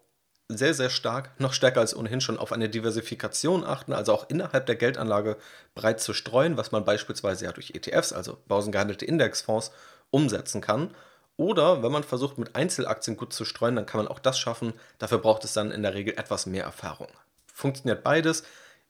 sehr, 0.49 0.73
sehr 0.73 0.89
stark, 0.89 1.39
noch 1.39 1.53
stärker 1.53 1.79
als 1.79 1.95
ohnehin 1.95 2.21
schon, 2.21 2.39
auf 2.39 2.51
eine 2.51 2.69
Diversifikation 2.69 3.63
achten, 3.63 3.93
also 3.93 4.13
auch 4.13 4.29
innerhalb 4.29 4.65
der 4.65 4.75
Geldanlage 4.75 5.37
breit 5.75 6.01
zu 6.01 6.13
streuen, 6.13 6.57
was 6.57 6.71
man 6.71 6.85
beispielsweise 6.85 7.45
ja 7.45 7.51
durch 7.51 7.71
ETFs, 7.75 8.11
also 8.11 8.37
börsengehandelte 8.47 9.05
Indexfonds, 9.05 9.71
umsetzen 10.09 10.59
kann. 10.59 10.95
Oder 11.37 11.83
wenn 11.83 11.91
man 11.91 12.03
versucht, 12.03 12.39
mit 12.39 12.55
Einzelaktien 12.55 13.15
gut 13.15 13.31
zu 13.31 13.45
streuen, 13.45 13.75
dann 13.75 13.85
kann 13.85 13.99
man 13.99 14.07
auch 14.07 14.19
das 14.19 14.39
schaffen. 14.39 14.73
Dafür 14.97 15.19
braucht 15.19 15.45
es 15.45 15.53
dann 15.53 15.71
in 15.71 15.83
der 15.83 15.93
Regel 15.93 16.15
etwas 16.17 16.47
mehr 16.47 16.63
Erfahrung. 16.63 17.07
Funktioniert 17.53 18.03
beides. 18.03 18.43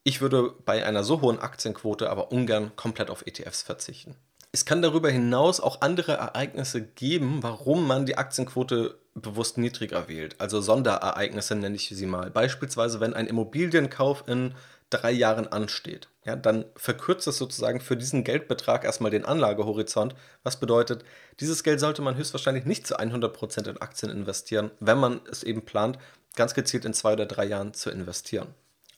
Ich 0.03 0.21
würde 0.21 0.53
bei 0.65 0.85
einer 0.85 1.03
so 1.03 1.21
hohen 1.21 1.39
Aktienquote 1.39 2.09
aber 2.09 2.31
ungern 2.31 2.71
komplett 2.77 3.09
auf 3.09 3.27
ETFs 3.27 3.61
verzichten. 3.61 4.15
Es 4.51 4.65
kann 4.65 4.81
darüber 4.81 5.11
hinaus 5.11 5.59
auch 5.59 5.81
andere 5.81 6.13
Ereignisse 6.13 6.81
geben, 6.81 7.43
warum 7.43 7.85
man 7.85 8.07
die 8.07 8.17
Aktienquote 8.17 8.97
bewusst 9.13 9.59
niedriger 9.59 10.07
wählt. 10.07 10.35
Also 10.39 10.59
Sonderereignisse 10.59 11.55
nenne 11.55 11.75
ich 11.75 11.89
sie 11.89 12.05
mal. 12.07 12.31
Beispielsweise, 12.31 12.99
wenn 12.99 13.13
ein 13.13 13.27
Immobilienkauf 13.27 14.23
in 14.27 14.55
drei 14.89 15.11
Jahren 15.11 15.47
ansteht, 15.47 16.09
ja, 16.25 16.35
dann 16.35 16.65
verkürzt 16.75 17.27
es 17.27 17.37
sozusagen 17.37 17.79
für 17.79 17.95
diesen 17.95 18.23
Geldbetrag 18.23 18.83
erstmal 18.85 19.11
den 19.11 19.25
Anlagehorizont. 19.25 20.15
Was 20.41 20.59
bedeutet, 20.59 21.03
dieses 21.39 21.63
Geld 21.63 21.79
sollte 21.79 22.01
man 22.01 22.15
höchstwahrscheinlich 22.15 22.65
nicht 22.65 22.87
zu 22.87 22.97
100% 22.97 23.69
in 23.69 23.77
Aktien 23.77 24.11
investieren, 24.11 24.71
wenn 24.79 24.97
man 24.97 25.21
es 25.29 25.43
eben 25.43 25.63
plant, 25.63 25.99
ganz 26.35 26.55
gezielt 26.55 26.85
in 26.85 26.93
zwei 26.93 27.13
oder 27.13 27.27
drei 27.27 27.45
Jahren 27.45 27.75
zu 27.75 27.91
investieren. 27.91 28.47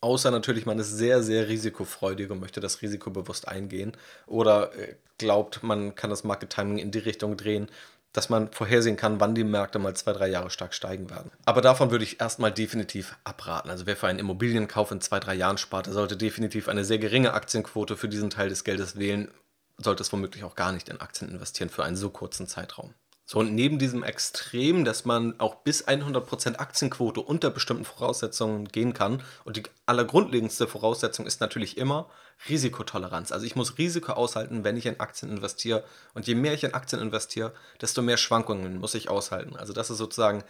Außer 0.02 0.32
natürlich, 0.32 0.66
man 0.66 0.80
ist 0.80 0.98
sehr, 0.98 1.22
sehr 1.22 1.48
risikofreudig 1.48 2.32
und 2.32 2.40
möchte 2.40 2.60
das 2.60 2.82
Risiko 2.82 3.12
bewusst 3.12 3.48
eingehen. 3.48 3.94
Oder 4.26 4.76
äh, 4.76 4.96
glaubt, 5.20 5.62
man 5.62 5.94
kann 5.94 6.10
das 6.10 6.24
Market 6.24 6.50
Timing 6.50 6.80
in 6.80 6.90
die 6.90 7.00
Richtung 7.00 7.38
drehen, 7.38 7.70
dass 8.12 8.30
man 8.30 8.52
vorhersehen 8.52 8.98
kann, 8.98 9.20
wann 9.20 9.36
die 9.36 9.44
Märkte 9.44 9.80
mal 9.80 9.96
zwei, 9.96 10.12
drei 10.14 10.28
Jahre 10.28 10.50
stark 10.50 10.74
steigen 10.74 11.10
werden. 11.10 11.32
Aber 11.46 11.62
davon 11.62 11.92
würde 11.92 12.04
ich 12.04 12.20
erstmal 12.20 12.52
definitiv 12.52 13.16
abraten. 13.24 13.70
Also 13.70 13.86
wer 13.86 13.96
für 13.96 14.08
einen 14.08 14.20
Immobilienkauf 14.20 14.92
in 14.92 15.02
zwei, 15.02 15.20
drei 15.20 15.36
Jahren 15.36 15.58
spart, 15.58 15.86
der 15.86 15.94
sollte 15.94 16.18
definitiv 16.18 16.68
eine 16.68 16.84
sehr 16.84 16.98
geringe 16.98 17.34
Aktienquote 17.34 17.96
für 17.96 18.10
diesen 18.10 18.30
Teil 18.30 18.50
des 18.50 18.64
Geldes 18.64 18.98
wählen, 18.98 19.30
sollte 19.78 20.04
es 20.04 20.12
womöglich 20.12 20.44
auch 20.44 20.56
gar 20.56 20.72
nicht 20.72 20.90
in 20.90 21.00
Aktien 21.00 21.30
investieren 21.30 21.70
für 21.70 21.84
einen 21.84 21.96
so 21.96 22.10
kurzen 22.10 22.48
Zeitraum. 22.48 22.94
So, 23.26 23.40
und 23.40 23.54
neben 23.56 23.80
diesem 23.80 24.04
Extrem, 24.04 24.84
dass 24.84 25.06
man 25.06 25.40
auch 25.40 25.56
bis 25.56 25.88
100% 25.88 26.58
Aktienquote 26.58 27.22
unter 27.22 27.50
bestimmten 27.50 27.86
Voraussetzungen 27.86 28.68
gehen 28.68 28.94
kann, 28.94 29.24
und 29.46 29.58
die 29.58 29.64
allergrundlegendste 29.86 30.68
Voraussetzung 30.68 31.26
ist 31.26 31.40
natürlich 31.40 31.78
immer 31.78 32.10
Risikotoleranz. 32.50 33.32
Also 33.32 33.46
ich 33.46 33.56
muss 33.56 33.78
Risiko 33.78 34.14
aushalten, 34.14 34.64
wenn 34.64 34.78
ich 34.78 34.86
in 34.86 35.00
Aktien 35.00 35.32
investiere. 35.32 35.84
Und 36.14 36.28
je 36.28 36.36
mehr 36.36 36.54
ich 36.54 36.64
in 36.64 36.74
Aktien 36.74 37.02
investiere, 37.02 37.54
desto 37.80 38.02
mehr 38.02 38.18
Schwankungen 38.18 38.80
muss 38.80 38.96
ich 38.96 39.10
aushalten. 39.10 39.56
Also 39.56 39.74
das 39.74 39.90
ist 39.90 39.98
sozusagen, 39.98 40.44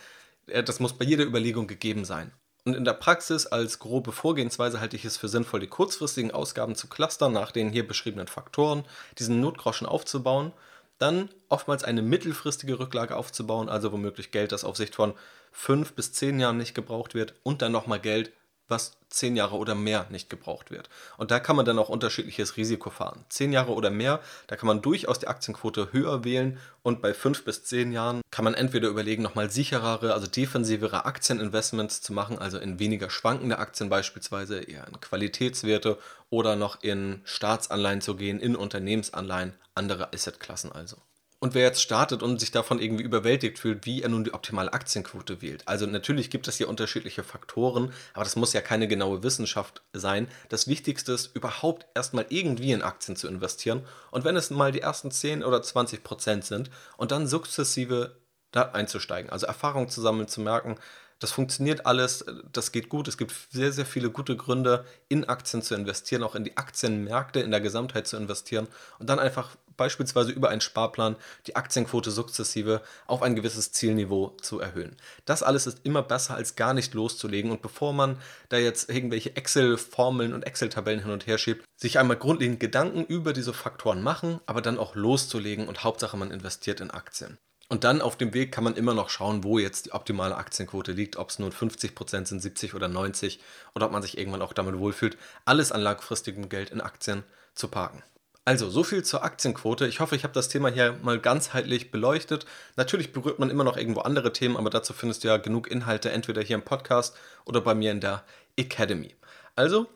äh, 0.48 0.64
das 0.64 0.80
muss 0.80 0.98
bei 0.98 1.06
jeder 1.06 1.26
Überlegung 1.26 1.68
gegeben 1.68 2.06
sein. 2.06 2.32
Und 2.64 2.76
in 2.76 2.86
der 2.86 2.94
Praxis 2.94 3.48
als 3.48 3.80
grobe 3.80 4.12
Vorgehensweise 4.12 4.80
halte 4.80 4.96
ich 4.96 5.04
es 5.04 5.18
für 5.18 5.28
sinnvoll, 5.28 5.60
die 5.60 5.68
kurzfristigen 5.68 6.32
Ausgaben 6.32 6.76
zu 6.76 6.88
clustern 6.88 7.34
nach 7.34 7.52
den 7.52 7.70
hier 7.70 7.88
beschriebenen 7.88 8.28
Faktoren, 8.28 8.86
diesen 9.18 9.40
Notgroschen 9.42 9.88
aufzubauen 9.88 10.54
dann 11.02 11.30
oftmals 11.50 11.84
eine 11.84 12.02
mittelfristige 12.02 12.80
Rücklage 12.80 13.16
aufzubauen, 13.16 13.70
also 13.70 13.92
womöglich 13.92 14.32
Geld, 14.32 14.52
das 14.52 14.64
auf 14.64 14.78
Sicht 14.78 14.96
von 14.96 15.14
fünf 15.52 15.94
bis 15.94 16.14
zehn 16.14 16.40
Jahren 16.40 16.58
nicht 16.58 16.76
gebraucht 16.76 17.16
wird 17.16 17.34
und 17.44 17.62
dann 17.62 17.72
nochmal 17.72 18.00
Geld, 18.00 18.32
was 18.67 18.97
zehn 19.10 19.36
Jahre 19.36 19.58
oder 19.58 19.76
mehr 19.76 20.08
nicht 20.10 20.30
gebraucht 20.30 20.71
wird. 20.71 20.89
Und 21.17 21.32
da 21.32 21.39
kann 21.39 21.56
man 21.56 21.65
dann 21.65 21.78
auch 21.78 21.89
unterschiedliches 21.89 22.58
Risiko 22.58 22.89
fahren. 22.89 23.26
Zehn 23.30 23.52
Jahre 23.52 23.74
oder 23.74 23.89
mehr, 23.89 24.21
da 24.47 24.56
kann 24.56 24.67
man 24.67 24.82
durchaus 24.82 25.19
die 25.19 25.28
Aktienquote 25.28 25.91
höher 25.91 26.24
wählen 26.24 26.58
und 26.82 27.02
bei 27.02 27.13
fünf 27.13 27.43
bis 27.43 27.63
zehn 27.63 27.91
Jahren 27.91 28.21
kann 28.32 28.45
man 28.45 28.54
entweder 28.54 28.88
überlegen, 28.88 29.21
nochmal 29.21 29.52
sicherere, 29.52 30.13
also 30.13 30.28
defensivere 30.28 31.06
Aktieninvestments 31.06 32.02
zu 32.02 32.13
machen, 32.13 32.39
also 32.39 32.58
in 32.58 32.80
weniger 32.80 33.10
schwankende 33.10 33.60
Aktien 33.60 33.89
beispielsweise, 33.89 34.62
eher 34.62 34.88
in 34.88 35.00
Qualitätswerte 35.02 35.97
oder 36.30 36.56
noch 36.56 36.82
in 36.82 37.21
Staatsanleihen 37.26 38.02
zu 38.02 38.15
gehen, 38.15 38.39
in 38.39 38.56
Unternehmensanleihen 38.56 39.54
andere 39.76 40.13
Assetklassen 40.13 40.71
also. 40.71 40.97
Und 41.43 41.56
wer 41.56 41.63
jetzt 41.63 41.82
startet 41.82 42.21
und 42.21 42.39
sich 42.39 42.51
davon 42.51 42.80
irgendwie 42.80 43.04
überwältigt 43.04 43.58
fühlt, 43.58 43.88
wie 43.88 44.04
er 44.04 44.10
nun 44.10 44.23
die 44.23 44.34
optimale 44.36 44.73
Aktienquote 44.73 45.41
wählt. 45.41 45.67
Also 45.67 45.88
natürlich 45.88 46.30
gibt 46.30 46.47
es 46.47 46.58
hier 46.58 46.69
unterschiedliche 46.69 47.23
Faktoren, 47.23 47.91
aber 48.13 48.23
das 48.23 48.36
muss 48.36 48.54
ja 48.54 48.62
keine 48.62 48.88
genaue 48.88 49.23
Wissenschaft 49.23 49.82
sein. 49.91 50.27
Das 50.49 50.67
Wichtigste 50.67 51.13
ist 51.13 51.36
überhaupt 51.36 51.88
erstmal 51.95 52.27
irgendwie 52.30 52.73
in 52.73 52.84
Aktien 52.84 53.15
zu 53.15 53.27
investieren. 53.27 53.82
Und 54.12 54.23
wenn 54.23 54.36
es 54.36 54.51
mal 54.51 54.71
die 54.71 54.82
ersten 54.82 55.10
10 55.10 55.43
oder 55.43 55.63
20 55.63 56.04
Prozent 56.04 56.45
sind 56.45 56.69
und 56.95 57.12
dann 57.12 57.25
sukzessive 57.25 58.15
da 58.51 58.69
einzusteigen. 58.73 59.32
Also 59.32 59.47
Erfahrung 59.47 59.89
zu 59.89 59.99
sammeln, 59.99 60.27
zu 60.27 60.41
merken, 60.41 60.75
das 61.17 61.32
funktioniert 61.32 61.86
alles, 61.88 62.23
das 62.51 62.71
geht 62.71 62.89
gut. 62.89 63.08
Es 63.08 63.17
gibt 63.17 63.34
sehr, 63.49 63.71
sehr 63.71 63.86
viele 63.86 64.12
gute 64.12 64.36
Gründe, 64.36 64.86
in 65.08 65.27
Aktien 65.27 65.63
zu 65.63 65.73
investieren, 65.73 66.21
auch 66.23 66.36
in 66.36 66.43
die 66.43 66.58
Aktienmärkte 66.58 67.39
in 67.39 67.49
der 67.49 67.62
Gesamtheit 67.62 68.08
zu 68.08 68.17
investieren 68.17 68.67
und 68.99 69.10
dann 69.10 69.19
einfach 69.19 69.56
beispielsweise 69.82 70.32
über 70.32 70.50
einen 70.50 70.62
Sparplan 70.62 71.15
die 71.48 71.56
Aktienquote 71.56 72.12
sukzessive 72.12 72.84
auf 73.08 73.24
ein 73.24 73.36
gewisses 73.36 73.72
Zielniveau 73.72 74.38
zu 74.39 74.60
erhöhen. 74.60 74.96
Das 75.26 75.41
alles 75.41 75.65
ist 75.65 75.80
immer 75.84 76.04
besser 76.04 76.36
als 76.36 76.56
gar 76.56 76.76
nicht 76.76 76.94
loszulegen 76.94 77.50
und 77.50 77.63
bevor 77.63 77.91
man 77.91 78.20
da 78.50 78.58
jetzt 78.58 78.91
irgendwelche 78.91 79.36
Excel-Formeln 79.36 80.36
und 80.36 80.44
Excel-Tabellen 80.44 81.02
hin 81.02 81.10
und 81.10 81.26
her 81.26 81.39
schiebt, 81.39 81.65
sich 81.76 81.98
einmal 81.98 82.17
grundlegend 82.17 82.60
Gedanken 82.60 83.06
über 83.06 83.34
diese 83.34 83.54
Faktoren 83.54 84.04
machen, 84.04 84.39
aber 84.46 84.62
dann 84.62 84.78
auch 84.78 84.94
loszulegen 84.94 85.67
und 85.67 85.84
Hauptsache 85.84 86.15
man 86.15 86.30
investiert 86.30 86.80
in 86.80 86.91
Aktien. 86.91 87.39
Und 87.67 87.84
dann 87.84 88.02
auf 88.02 88.17
dem 88.17 88.36
Weg 88.36 88.52
kann 88.52 88.63
man 88.63 88.76
immer 88.76 88.94
noch 88.94 89.10
schauen, 89.10 89.44
wo 89.44 89.58
jetzt 89.58 89.88
die 89.88 89.94
optimale 89.94 90.38
Aktienquote 90.38 90.91
liegt, 90.91 91.15
ob 91.15 91.30
es 91.32 91.39
nun 91.39 91.52
50% 91.52 92.28
sind, 92.28 92.39
70 92.39 92.76
oder 92.76 92.88
90 92.88 93.39
oder 93.74 93.88
ob 93.88 93.91
man 93.91 94.04
sich 94.04 94.20
irgendwann 94.20 94.44
auch 94.44 94.54
damit 94.54 94.78
wohlfühlt, 94.78 95.17
alles 95.46 95.72
an 95.72 95.82
langfristigem 95.82 96.50
Geld 96.50 96.70
in 96.70 96.82
Aktien 96.82 97.24
zu 97.56 97.67
parken. 97.67 98.04
Also, 98.43 98.71
so 98.71 98.84
viel 98.84 99.04
zur 99.04 99.23
Aktienquote. 99.23 99.86
Ich 99.88 99.99
hoffe, 99.99 100.15
ich 100.15 100.23
habe 100.23 100.34
das 100.34 100.49
Thema 100.49 100.69
hier 100.69 100.97
mal 101.04 101.19
ganzheitlich 101.19 101.91
beleuchtet. 101.91 102.47
Natürlich 102.75 103.12
berührt 103.12 103.38
man 103.38 103.51
immer 103.51 103.63
noch 103.63 103.77
irgendwo 103.77 104.01
andere 104.01 104.34
Themen, 104.34 104.58
aber 104.58 104.71
dazu 104.71 104.93
findest 104.93 105.23
du 105.23 105.27
ja 105.27 105.38
genug 105.38 105.69
Inhalte 105.69 106.12
entweder 106.12 106.41
hier 106.41 106.56
im 106.56 106.63
Podcast 106.63 107.15
oder 107.45 107.62
bei 107.62 107.75
mir 107.75 107.91
in 107.91 108.01
der 108.01 108.23
Academy. 108.58 109.15
Also, 109.56 109.88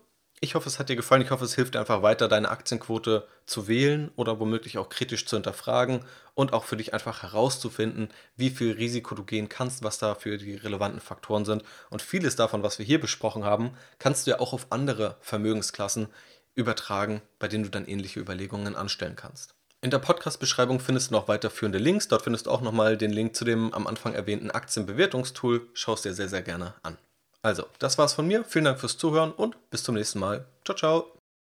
ich 0.41 0.53
hoffe, 0.53 0.69
es 0.69 0.77
hat 0.77 0.89
dir 0.89 0.95
gefallen. 0.95 1.23
Ich 1.23 1.31
hoffe, 1.31 1.45
es 1.45 1.55
hilft 1.55 1.73
dir 1.73 1.79
einfach 1.79 2.03
weiter, 2.03 2.27
deine 2.27 2.49
Aktienquote 2.49 3.27
zu 3.47 3.67
wählen 3.67 4.11
oder 4.15 4.39
womöglich 4.39 4.77
auch 4.77 4.89
kritisch 4.89 5.25
zu 5.25 5.37
hinterfragen 5.37 6.05
und 6.35 6.53
auch 6.53 6.65
für 6.65 6.77
dich 6.77 6.93
einfach 6.93 7.23
herauszufinden, 7.23 8.09
wie 8.35 8.51
viel 8.51 8.73
Risiko 8.73 9.15
du 9.15 9.23
gehen 9.23 9.49
kannst, 9.49 9.83
was 9.83 9.97
da 9.97 10.13
für 10.13 10.37
die 10.37 10.55
relevanten 10.55 10.99
Faktoren 10.99 11.45
sind. 11.45 11.63
Und 11.89 12.03
vieles 12.03 12.35
davon, 12.35 12.61
was 12.61 12.77
wir 12.77 12.85
hier 12.85 13.01
besprochen 13.01 13.43
haben, 13.43 13.71
kannst 13.97 14.27
du 14.27 14.31
ja 14.31 14.39
auch 14.39 14.53
auf 14.53 14.67
andere 14.71 15.17
Vermögensklassen 15.21 16.09
übertragen, 16.55 17.21
bei 17.39 17.47
denen 17.47 17.63
du 17.63 17.69
dann 17.69 17.85
ähnliche 17.85 18.19
Überlegungen 18.19 18.75
anstellen 18.75 19.15
kannst. 19.15 19.55
In 19.81 19.91
der 19.91 19.99
Podcast-Beschreibung 19.99 20.79
findest 20.79 21.11
du 21.11 21.13
noch 21.13 21.27
weiterführende 21.27 21.77
Links. 21.77 22.07
Dort 22.07 22.23
findest 22.23 22.47
du 22.47 22.51
auch 22.51 22.61
nochmal 22.61 22.97
den 22.97 23.11
Link 23.11 23.35
zu 23.35 23.45
dem 23.45 23.73
am 23.73 23.85
Anfang 23.85 24.13
erwähnten 24.13 24.49
Aktienbewertungstool. 24.49 25.67
Schau 25.73 25.93
es 25.93 26.01
dir 26.01 26.13
sehr, 26.13 26.29
sehr 26.29 26.41
gerne 26.41 26.73
an. 26.81 26.97
Also, 27.43 27.65
das 27.77 27.99
war's 27.99 28.13
von 28.13 28.25
mir. 28.25 28.43
Vielen 28.43 28.65
Dank 28.65 28.79
fürs 28.79 28.97
Zuhören 28.97 29.31
und 29.31 29.69
bis 29.69 29.83
zum 29.83 29.93
nächsten 29.93 30.17
Mal. 30.17 30.45
Ciao, 30.63 30.75
ciao. 30.75 31.14